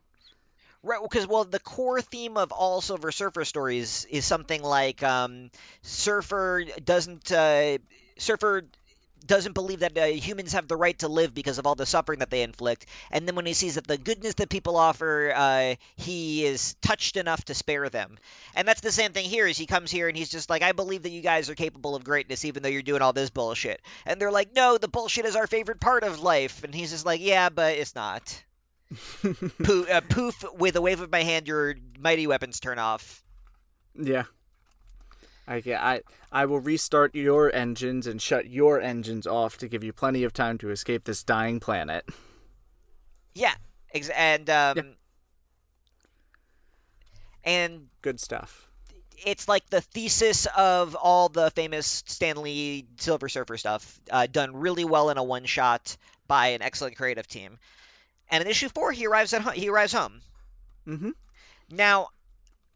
[0.83, 5.49] Right, because well, the core theme of all Silver Surfer stories is something like um,
[5.81, 7.79] Surfer doesn't uh,
[8.19, 8.65] Surfer
[9.25, 12.19] doesn't believe that uh, humans have the right to live because of all the suffering
[12.19, 15.75] that they inflict, and then when he sees that the goodness that people offer, uh,
[15.95, 18.17] he is touched enough to spare them.
[18.55, 19.47] And that's the same thing here.
[19.47, 21.95] Is he comes here and he's just like, I believe that you guys are capable
[21.95, 23.81] of greatness, even though you're doing all this bullshit.
[24.05, 26.63] And they're like, No, the bullshit is our favorite part of life.
[26.63, 28.43] And he's just like, Yeah, but it's not.
[29.63, 33.23] poof, uh, poof with a wave of my hand your mighty weapons turn off
[33.95, 34.23] Yeah.
[35.47, 39.93] I, I I will restart your engines and shut your engines off to give you
[39.93, 42.05] plenty of time to escape this dying planet.
[43.33, 43.53] yeah
[43.93, 44.83] ex- and um Yeah.
[47.43, 48.67] and Good stuff.
[49.25, 54.55] it's like the thesis of all the famous Stan Lee silver surfer stuff uh, done
[54.55, 55.95] really well in a one shot
[56.27, 57.57] by an excellent creative team
[58.29, 60.21] and in issue four he arrives at ho- he arrives home
[60.87, 61.11] Mm-hmm.
[61.71, 62.09] now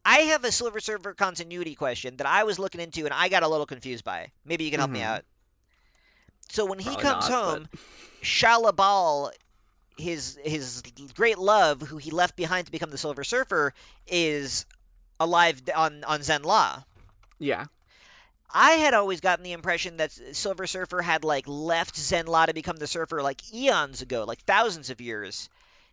[0.10, 3.43] I have a Silver Surfer continuity question that I was looking into and I got
[3.43, 4.32] a little confused by.
[4.45, 5.03] Maybe you can help me Mhm.
[5.03, 5.26] out.
[6.49, 7.70] So when he Probably comes not, home,
[8.22, 9.32] Shalla-Bal,
[9.97, 10.82] his his
[11.16, 13.74] great love, who he left behind to become the Silver Surfer,
[14.07, 14.66] is
[15.20, 16.84] alive on on Zenn-La.
[17.39, 17.66] Yeah.
[18.51, 22.78] I had always gotten the impression that Silver Surfer had like left Zenn-La to become
[22.78, 25.49] the Surfer like eons ago, like thousands of years.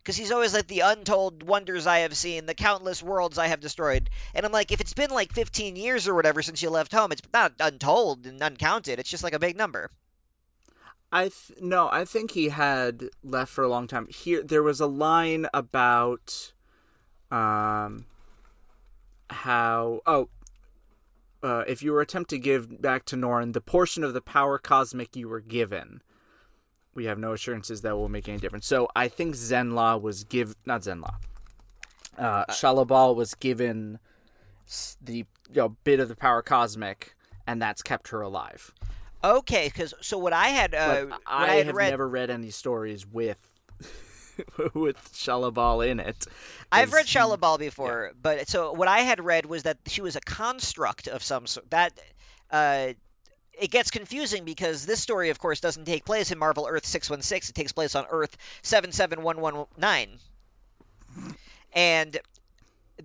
[0.07, 3.59] Because he's always like the untold wonders I have seen, the countless worlds I have
[3.59, 4.09] destroyed.
[4.37, 7.11] And I'm like, if it's been like 15 years or whatever since you left home,
[7.11, 9.01] it's not untold and uncounted.
[9.01, 9.91] It's just like a big number.
[11.11, 14.07] I th- no, I think he had left for a long time.
[14.07, 16.53] Here, there was a line about,
[17.33, 18.07] um,
[19.29, 20.29] how oh,
[21.43, 24.57] uh, if you were attempt to give back to Norrin the portion of the power
[24.57, 26.01] cosmic you were given,
[26.97, 28.67] we have no assurances that will make any difference.
[28.67, 31.15] So I think Zenn-La was give not Zenn-La,
[32.19, 33.99] uh, Shalla-Bal was given
[35.03, 35.25] the you
[35.55, 37.15] know, bit of the power cosmic,
[37.47, 38.73] and that's kept her alive.
[39.23, 42.31] Okay, because so what I had, uh, what I, I, had have read, never read
[42.31, 43.39] any stories with
[44.75, 46.27] with Shalla-Bal in it.
[46.71, 50.21] I've read Shalla-Bal before, but so what I had read was that she was a
[50.21, 51.71] construct of some sort.
[51.71, 51.93] That
[52.51, 52.93] uh,
[53.59, 57.51] it gets confusing because this story, of course, doesn't take place in Marvel Earth 616.
[57.51, 60.19] It takes place on Earth 77119.
[61.73, 62.19] And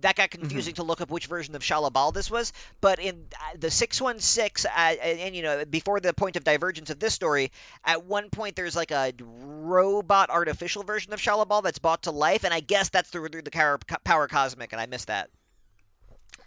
[0.00, 2.52] that got confusing to look up which version of Shalla-Bal this was.
[2.80, 6.90] But in uh, the 616, uh, and, and, you know, before the point of divergence
[6.90, 7.52] of this story,
[7.84, 12.44] at one point there's like a robot artificial version of Shalla-Bal that's brought to life,
[12.44, 15.28] and I guess that's through, through the power, power cosmic, and I missed that.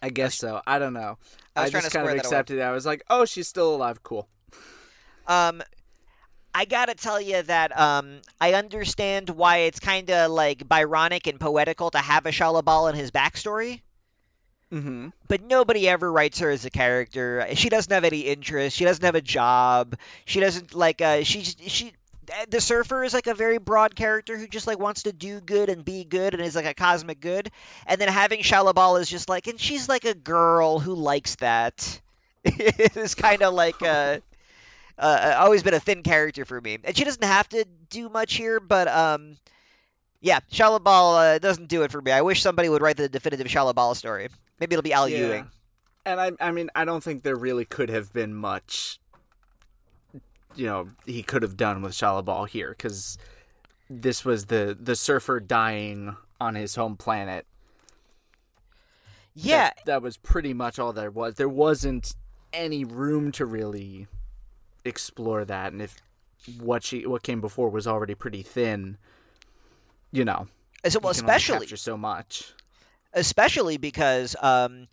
[0.01, 0.61] I guess so.
[0.65, 1.17] I don't know.
[1.55, 2.61] I I, was just kind of accepted it.
[2.61, 4.03] I was like, oh, she's still alive.
[4.03, 4.27] Cool.
[5.27, 5.61] Um,
[6.53, 11.39] I gotta tell you that um, I understand why it's kind of like Byronic and
[11.39, 13.81] poetical to have a Shalla-Bal in his backstory,
[14.71, 15.09] Mm-hmm.
[15.27, 17.45] but nobody ever writes her as a character.
[17.53, 18.75] She doesn't have any interest.
[18.75, 19.95] She doesn't have a job.
[20.25, 21.01] She doesn't like.
[21.01, 21.93] Uh, she's she.
[22.49, 25.69] The surfer is like a very broad character who just like wants to do good
[25.69, 27.51] and be good and is like a cosmic good.
[27.85, 32.01] And then having Shalla-Bal is just like, and she's like a girl who likes that.
[32.43, 34.19] it's kind of like uh,
[34.97, 38.35] uh, always been a thin character for me, and she doesn't have to do much
[38.35, 39.37] here, but um,
[40.21, 42.11] yeah, Shalla-Bal uh, doesn't do it for me.
[42.11, 44.29] I wish somebody would write the definitive Shalla-Bal story.
[44.59, 45.17] Maybe it'll be Al Yeah.
[45.19, 45.51] Ewing.
[46.05, 48.99] And I, I mean, I don't think there really could have been much
[50.55, 53.17] you know he could have done with Shalla-Bal here because
[53.89, 57.45] this was the the surfer dying on his home planet.
[59.33, 61.35] Yeah, that, that was pretty much all there was.
[61.35, 62.15] There wasn't
[62.53, 64.07] any room to really
[64.85, 65.97] explore that, and if
[66.59, 68.97] what she what came before was already pretty thin,
[70.11, 70.47] you know,
[70.87, 72.53] so, well, especially so much,
[73.13, 74.87] especially because um,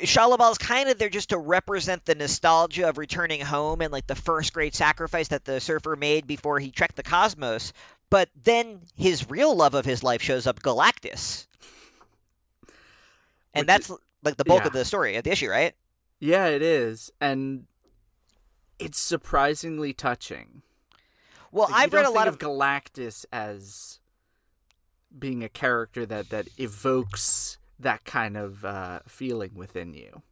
[0.00, 4.14] Shalla-Bal's kind of there just to represent the nostalgia of returning home and like the
[4.14, 7.72] first great sacrifice that the surfer made before he trekked the cosmos.
[8.08, 11.46] But then his real love of his life shows up, Galactus,
[13.54, 14.66] and Which that's is, like the bulk yeah.
[14.68, 15.74] of the story of the issue, right?
[16.20, 17.66] Yeah, it is, and
[18.78, 20.62] it's surprisingly touching.
[21.50, 23.98] Well, like, I've read a lot of Galactus as
[25.18, 30.22] being a character that that evokes that kind of uh, feeling within you.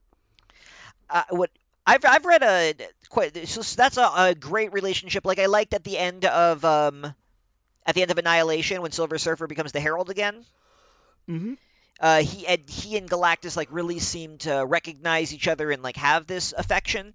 [1.08, 1.50] Uh, what
[1.86, 2.74] I've I've read a
[3.08, 5.24] quite so that's a, a, great relationship.
[5.24, 7.14] Like I liked at the end of um,
[7.84, 10.44] at the end of Annihilation when Silver Surfer becomes the Herald again.
[11.28, 11.54] Mm-hmm.
[12.00, 15.96] Uh, he and he and Galactus like really seem to recognize each other and like
[15.96, 17.12] have this affection,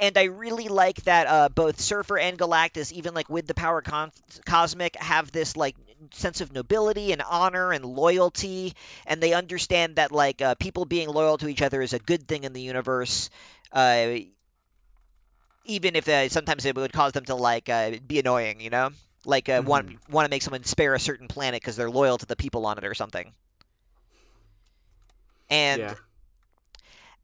[0.00, 3.80] and I really like that uh, both Surfer and Galactus, even like with the power
[3.80, 4.12] con-
[4.44, 5.76] cosmic, have this like
[6.12, 8.74] sense of nobility and honor and loyalty,
[9.06, 12.26] and they understand that like uh, people being loyal to each other is a good
[12.26, 13.30] thing in the universe.
[13.72, 14.18] Uh,
[15.64, 18.90] even if uh, sometimes it would cause them to like uh, be annoying, you know,
[19.24, 19.68] like uh, mm-hmm.
[19.68, 22.66] want want to make someone spare a certain planet because they're loyal to the people
[22.66, 23.32] on it or something.
[25.50, 25.94] And yeah.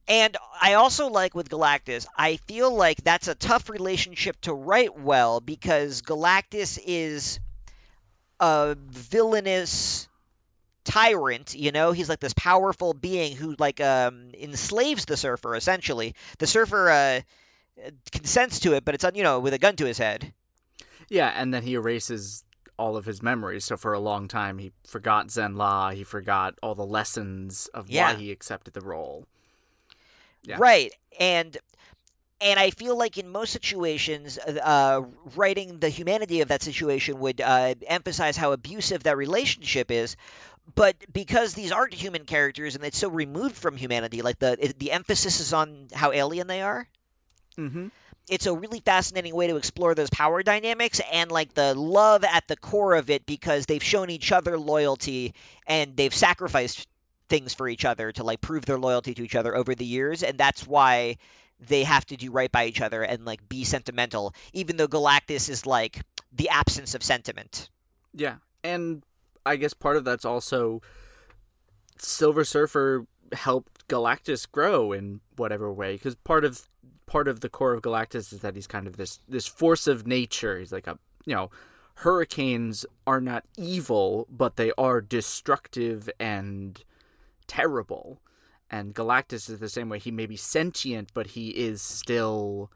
[0.06, 4.98] and I also like with Galactus, I feel like that's a tough relationship to write
[4.98, 7.40] well because Galactus is
[8.44, 10.08] a villainous
[10.84, 16.14] tyrant you know he's like this powerful being who like um enslaves the surfer essentially
[16.38, 17.20] the surfer uh
[18.12, 20.32] consents to it but it's you know with a gun to his head
[21.08, 22.44] yeah and then he erases
[22.78, 23.64] all of his memories.
[23.64, 25.90] So for a long time, he forgot Zenn-La.
[25.90, 28.12] He forgot all the lessons of yeah.
[28.12, 29.26] why he accepted the role.
[30.42, 30.56] Yeah.
[30.58, 31.56] Right, and
[32.44, 35.02] and I feel like in most situations, uh,
[35.34, 40.16] writing the humanity of that situation would uh, emphasize how abusive that relationship is.
[40.74, 44.92] But because these aren't human characters and it's so removed from humanity, like the the
[44.92, 46.88] emphasis is on how alien they are.
[47.58, 47.88] Mm-hmm
[48.28, 52.48] it's a really fascinating way to explore those power dynamics and like the love at
[52.48, 55.34] the core of it because they've shown each other loyalty
[55.66, 56.88] and they've sacrificed
[57.28, 60.22] things for each other to like prove their loyalty to each other over the years
[60.22, 61.16] and that's why
[61.60, 65.48] they have to do right by each other and like be sentimental even though galactus
[65.48, 66.00] is like
[66.32, 67.68] the absence of sentiment
[68.12, 69.02] yeah and
[69.46, 70.82] i guess part of that's also
[71.98, 76.68] silver surfer helped galactus grow in whatever way because part of
[77.06, 80.06] part of the core of Galactus is that he's kind of this this force of
[80.06, 80.58] nature.
[80.58, 81.50] He's like a you know,
[81.96, 86.82] hurricanes are not evil, but they are destructive and
[87.46, 88.20] terrible.
[88.70, 89.98] And Galactus is the same way.
[89.98, 92.70] He may be sentient, but he is still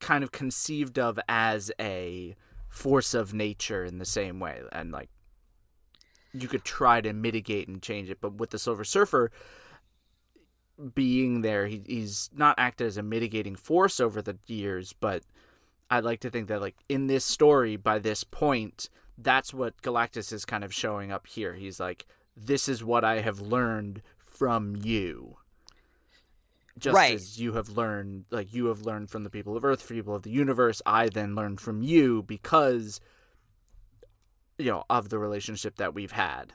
[0.00, 2.36] kind of conceived of as a
[2.68, 4.60] force of nature in the same way.
[4.72, 5.10] And like
[6.32, 9.30] you could try to mitigate and change it, but with the Silver Surfer,
[10.94, 15.22] being there, he, he's not acted as a mitigating force over the years, but
[15.90, 20.32] I'd like to think that like in this story, by this point, that's what Galactus
[20.32, 21.54] is kind of showing up here.
[21.54, 22.06] He's like,
[22.36, 24.02] this is what I have learned
[24.38, 25.36] from you.
[26.78, 27.14] Just right.
[27.14, 30.22] as you have learned, like you have learned from the people of Earth, people of
[30.22, 33.00] the universe, I then learned from you because,
[34.58, 36.52] you know, of the relationship that we've had.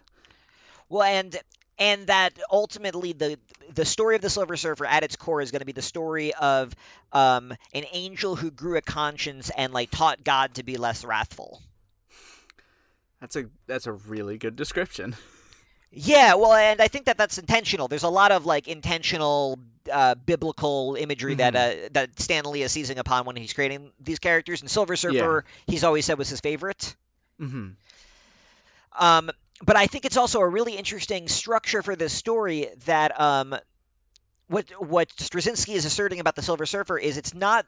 [0.87, 1.37] Well, and
[1.77, 3.37] and that ultimately the
[3.73, 6.33] the story of the Silver Surfer at its core is going to be the story
[6.33, 6.73] of
[7.11, 11.61] um, an angel who grew a conscience and like taught God to be less wrathful.
[13.19, 15.15] That's a that's a really good description.
[15.95, 17.87] Yeah, well, and I think that that's intentional.
[17.87, 19.59] There's a lot of like intentional
[19.91, 21.53] uh, biblical imagery mm-hmm.
[21.53, 24.61] that uh, that Stan Lee is seizing upon when he's creating these characters.
[24.61, 25.71] And Silver Surfer, yeah.
[25.71, 26.95] he's always said was his favorite.
[27.39, 27.69] Mm-hmm.
[28.99, 29.31] Um,
[29.63, 33.55] but I think it's also a really interesting structure for this story that um,
[34.47, 37.67] what what Straczynski is asserting about the Silver Surfer is it's not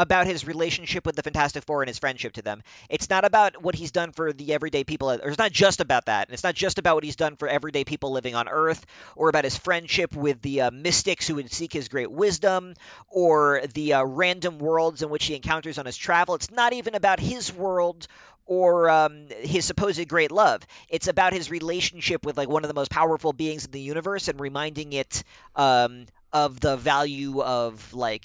[0.00, 2.62] about his relationship with the Fantastic Four and his friendship to them.
[2.88, 6.06] It's not about what he's done for the everyday people, or it's not just about
[6.06, 6.28] that.
[6.28, 9.28] And it's not just about what he's done for everyday people living on Earth, or
[9.28, 12.72] about his friendship with the uh, mystics who would seek his great wisdom,
[13.10, 16.34] or the uh, random worlds in which he encounters on his travel.
[16.34, 18.06] It's not even about his world
[18.46, 20.62] or um, his supposed great love.
[20.88, 24.28] It's about his relationship with like one of the most powerful beings in the universe
[24.28, 25.22] and reminding it
[25.54, 28.24] um, of the value of like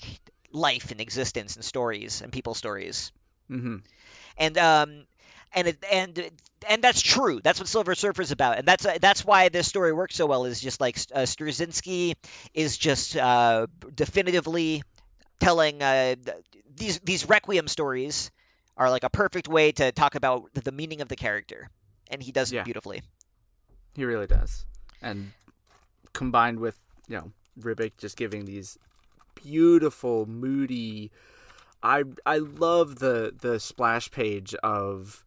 [0.55, 3.11] life and existence and stories and people's stories.
[3.51, 3.77] Mm-hmm.
[4.37, 5.05] And um,
[5.53, 6.31] and it, and
[6.67, 7.41] and that's true.
[7.43, 10.45] That's what Silver Surfer is about, and that's that's why this story works so well.
[10.45, 12.15] Is just like uh, Straczynski
[12.53, 14.83] is just uh, definitively
[15.39, 16.15] telling uh,
[16.75, 18.31] these these requiem stories
[18.77, 21.69] are like a perfect way to talk about the meaning of the character,
[22.09, 22.61] and he does Yeah.
[22.61, 23.01] it beautifully.
[23.95, 24.65] He really does.
[25.01, 25.31] And
[26.13, 26.77] combined with,
[27.07, 28.77] you know, Ribic just giving these
[29.35, 31.11] beautiful, moody
[31.85, 35.23] I I love the the splash page of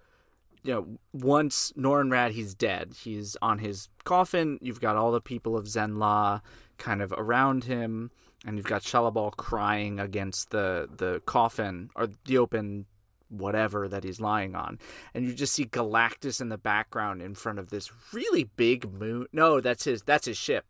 [0.65, 2.95] you know, once Norrin Radd he's dead.
[3.01, 4.59] He's on his coffin.
[4.61, 6.41] You've got all the people of Zenn-La
[6.77, 8.11] kind of around him,
[8.45, 12.87] and you've got Shalla-Bal crying against the the coffin or the open
[13.29, 14.81] whatever that he's lying on.
[15.15, 19.27] And you just see Galactus in the background in front of this really big moon.
[19.33, 20.65] No, that's his that's his ship.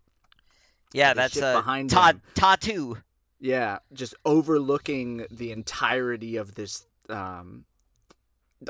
[0.93, 2.23] Yeah, The that's ship uh, behind Ta him.
[2.35, 2.99] Tattoo.
[3.41, 7.65] Yeah, just overlooking the entirety of this um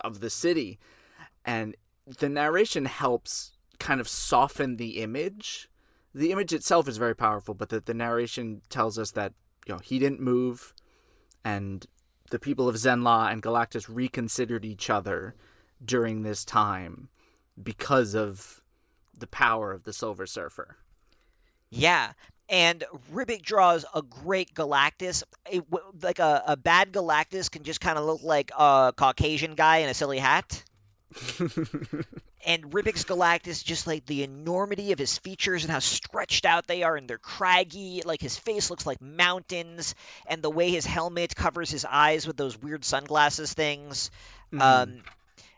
[0.05, 0.79] of the city.
[1.45, 1.75] And
[2.07, 5.69] the narration helps kind of soften the image.
[6.15, 9.33] The image itself is very powerful, but the, the narration tells us that,
[9.67, 10.75] you know, he didn't move
[11.45, 11.87] and
[12.31, 15.35] the people of Zenn-La and Galactus reconsidered each other
[15.83, 17.09] during this time
[17.63, 18.61] because of
[19.17, 20.77] the power of the Silver Surfer.
[21.71, 22.13] Yeah,
[22.49, 25.23] and Ribic draws a great Galactus.
[25.51, 25.65] It
[26.03, 29.89] like a, a bad Galactus can just kind of look like a Caucasian guy in
[29.89, 30.63] a silly hat.
[32.47, 36.83] and Ribic's Galactus, just like the enormity of his features and how stretched out they
[36.83, 38.03] are, and they're craggy.
[38.05, 39.95] Like his face looks like mountains,
[40.27, 44.11] and the way his helmet covers his eyes with those weird sunglasses things.
[44.59, 45.03] Um,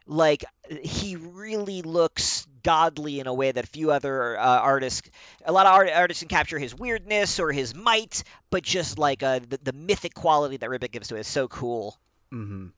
[0.06, 0.44] like
[0.82, 5.10] he really looks godly in a way that a few other uh, artists
[5.44, 9.22] a lot of art, artists can capture his weirdness or his might but just like
[9.22, 11.96] uh, the, the mythic quality that Ribic gives to it is so cool.
[12.30, 12.68] Hmm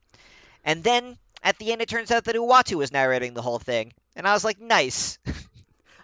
[0.64, 3.93] and then at the end it turns out that Uatu was narrating the whole thing
[4.14, 5.18] and I was like nice.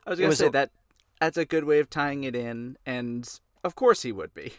[0.06, 0.70] I was gonna was say a- that
[1.20, 3.28] that's a good way of tying it in, and
[3.64, 4.52] of course he would be.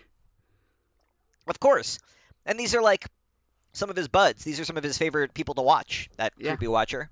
[1.47, 1.99] of course.
[2.45, 3.05] And these are like
[3.73, 4.43] some of his buds.
[4.43, 6.51] These are some of his favorite people to watch that Yeah.
[6.51, 7.09] creepy watcher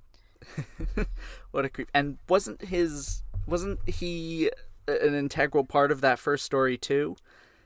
[1.51, 1.89] what a creep!
[1.93, 4.51] And wasn't his wasn't he
[4.87, 7.15] an integral part of that first story too?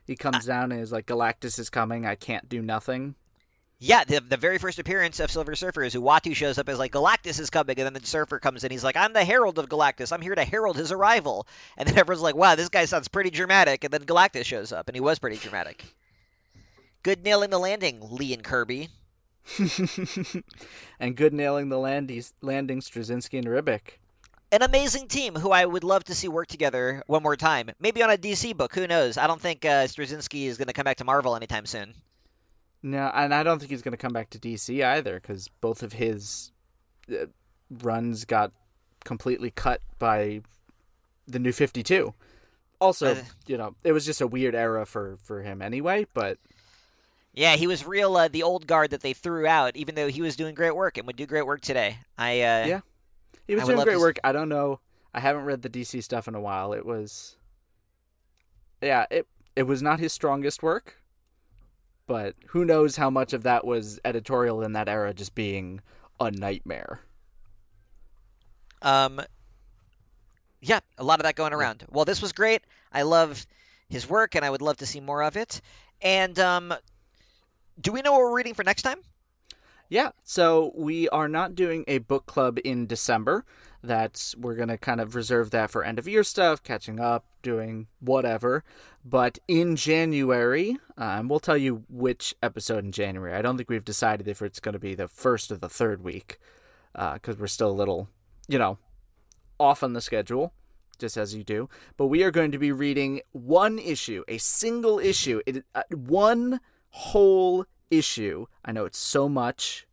[0.06, 2.06] He comes down and is like, "Galactus is coming.
[2.06, 3.16] I can't do nothing."
[3.84, 6.92] Yeah, the, the very first appearance of Silver Surfer is Uatu shows up as like
[6.92, 8.70] Galactus is coming, and then the Surfer comes in.
[8.70, 10.12] He's like, "I'm the Herald of Galactus.
[10.12, 11.48] I'm here to herald his arrival."
[11.78, 14.88] And then everyone's like, "Wow, this guy sounds pretty dramatic." And then Galactus shows up,
[14.88, 15.84] and he was pretty dramatic.
[17.04, 18.90] Good nailing the landing, Lee and Kirby.
[21.00, 23.98] and good nailing the landings, landing Straczynski and Ribic.
[24.52, 27.72] An amazing team who I would love to see work together one more time.
[27.80, 28.76] Maybe on a DC book.
[28.76, 29.18] Who knows?
[29.18, 31.94] I don't think uh, Straczynski is going to come back to Marvel anytime soon.
[32.84, 35.84] No, and I don't think he's going to come back to DC either because both
[35.84, 36.52] of his
[37.10, 37.28] uh,
[37.82, 38.52] runs got
[39.06, 40.42] completely cut by
[41.28, 42.14] the New Fifty Two.
[42.82, 46.08] Also, Uh, you know, it was just a weird era for for him anyway.
[46.14, 46.40] But
[47.34, 50.22] Yeah, he was real uh, the old guard that they threw out, even though he
[50.22, 51.98] was doing great work and would do great work today.
[52.18, 52.80] I uh, Yeah.
[53.48, 54.20] he was I doing great work.
[54.24, 54.80] I don't know.
[55.14, 56.74] I haven't read the DC stuff in a while.
[56.74, 57.38] It was,
[58.82, 60.98] yeah, it it was not his strongest work.
[62.08, 65.82] But who knows how much of that was editorial in that era just being
[66.20, 67.02] a nightmare.
[68.82, 69.22] Um,
[70.62, 71.86] yeah, a lot of that going around.
[71.90, 72.64] Well, this was great.
[72.92, 73.46] I love
[73.90, 75.62] his work, and I would love to see more of it.
[76.02, 76.74] And um,
[77.82, 79.00] do we know what we're reading for next time?
[79.90, 83.44] Yeah, so we are not doing a book club in December.
[83.84, 87.88] That's we're gonna kind of reserve that for end of year stuff, catching up, doing
[88.00, 88.64] whatever.
[89.04, 93.34] But in January, um, we'll tell you which episode in January.
[93.34, 96.04] I don't think we've decided if it's going to be the first or the third
[96.04, 96.40] week,
[96.94, 98.08] because we're still a little,
[98.48, 98.78] you know,
[99.60, 100.54] off on the schedule,
[101.00, 101.68] just as you do.
[101.98, 106.62] But we are going to be reading one issue, a single issue, it, uh, one
[106.92, 108.46] whole issue.
[108.64, 109.88] I know it's so much.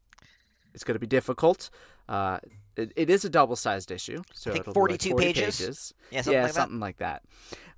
[0.75, 1.71] It's going to be difficult.
[2.09, 2.39] Uh,
[2.77, 5.95] it, it is a double-sized issue, so it'll be like 42 40 pages.
[6.11, 6.55] Yeah, something yeah, like that.
[6.55, 7.23] something like that.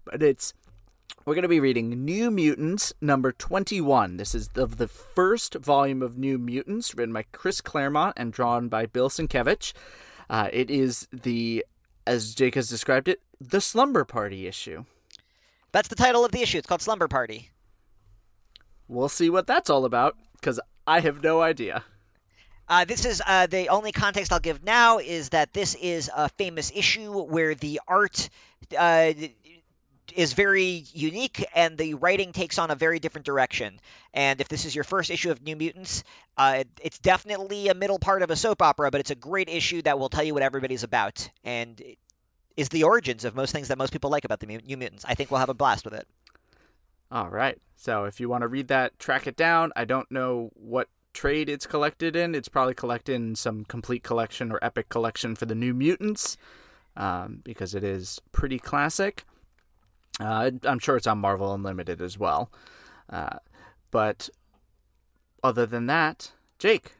[0.05, 0.55] But it's
[1.25, 4.17] we're going to be reading New Mutants number 21.
[4.17, 8.69] This is of the first volume of New Mutants, written by Chris Claremont and drawn
[8.69, 9.73] by Bill Sienkiewicz.
[10.29, 11.65] Uh, it is the,
[12.07, 14.85] as Jake has described it, the Slumber Party issue.
[15.73, 16.59] That's the title of the issue.
[16.59, 17.51] It's called Slumber Party.
[18.91, 21.85] We'll see what that's all about, because I have no idea.
[22.69, 26.29] Uh, this is uh, the only context I'll give now is that this is a
[26.31, 28.29] famous issue where the art
[28.77, 29.13] uh,
[30.17, 33.79] is very unique, and the writing takes on a very different direction.
[34.13, 36.03] And if this is your first issue of New Mutants,
[36.37, 39.83] uh, it's definitely a middle part of a soap opera, but it's a great issue
[39.83, 41.81] that will tell you what everybody's about and
[42.57, 45.05] is the origins of most things that most people like about the New Mutants.
[45.07, 46.09] I think we'll have a blast with it.
[47.11, 47.59] All right.
[47.77, 49.73] So if you want to read that, track it down.
[49.75, 52.35] I don't know what trade it's collected in.
[52.35, 56.37] It's probably collected in some complete collection or epic collection for the New Mutants
[56.97, 59.25] um, because it is pretty classic.
[60.21, 62.51] Uh, I'm sure it's on Marvel Unlimited as well.
[63.09, 63.39] Uh,
[63.91, 64.29] but
[65.43, 66.93] other than that, Jake,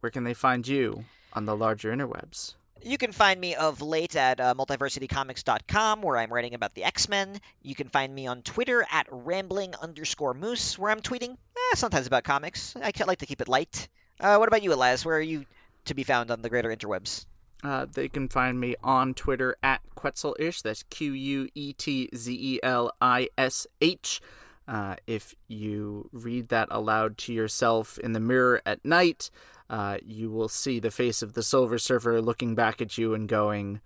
[0.00, 2.54] where can they find you on the larger interwebs?
[2.86, 7.08] You can find me of late at uh, multiversitycomics.com, where I'm writing about the X
[7.08, 7.40] Men.
[7.62, 12.06] You can find me on Twitter at rambling underscore moose, where I'm tweeting eh, sometimes
[12.06, 12.76] about comics.
[12.76, 13.88] I like to keep it light.
[14.20, 15.02] Uh, what about you, Elias?
[15.02, 15.46] Where are you
[15.86, 17.24] to be found on the greater interwebs?
[17.62, 20.60] Uh, they can find me on Twitter at Quetzelish.
[20.60, 24.20] That's Q U E T Z E L I S H.
[24.66, 29.30] Uh, if you read that aloud to yourself in the mirror at night,
[29.68, 33.28] uh, you will see the face of the Silver Surfer looking back at you and
[33.28, 33.80] going,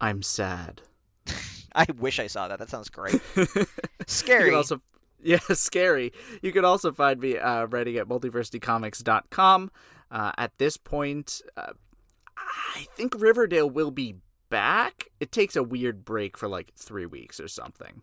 [0.00, 0.82] I'm sad.
[1.74, 2.58] I wish I saw that.
[2.58, 3.20] That sounds great.
[4.06, 4.54] Scary.
[4.54, 4.80] also,
[5.22, 6.12] yeah, scary.
[6.42, 9.70] You can also find me uh, writing at multiversitycomics.com.
[10.10, 11.72] Uh, at this point, uh,
[12.36, 14.16] I think Riverdale will be
[14.48, 15.06] back.
[15.18, 18.02] It takes a weird break for like three weeks or something.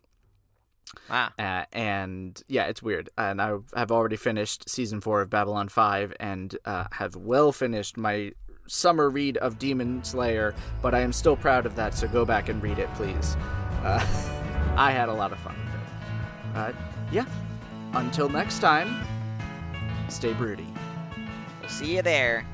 [1.10, 1.30] Wow.
[1.38, 3.10] Uh, and yeah, it's weird.
[3.18, 7.96] And I have already finished season four of Babylon 5 and uh, have well finished
[7.96, 8.32] my
[8.66, 12.48] summer read of Demon Slayer, but I am still proud of that, so go back
[12.48, 13.36] and read it, please.
[13.82, 14.04] Uh,
[14.76, 16.56] I had a lot of fun with it.
[16.56, 16.72] Uh,
[17.12, 17.26] yeah.
[17.92, 19.06] Until next time,
[20.08, 20.66] stay broody.
[21.60, 22.46] We'll see you there.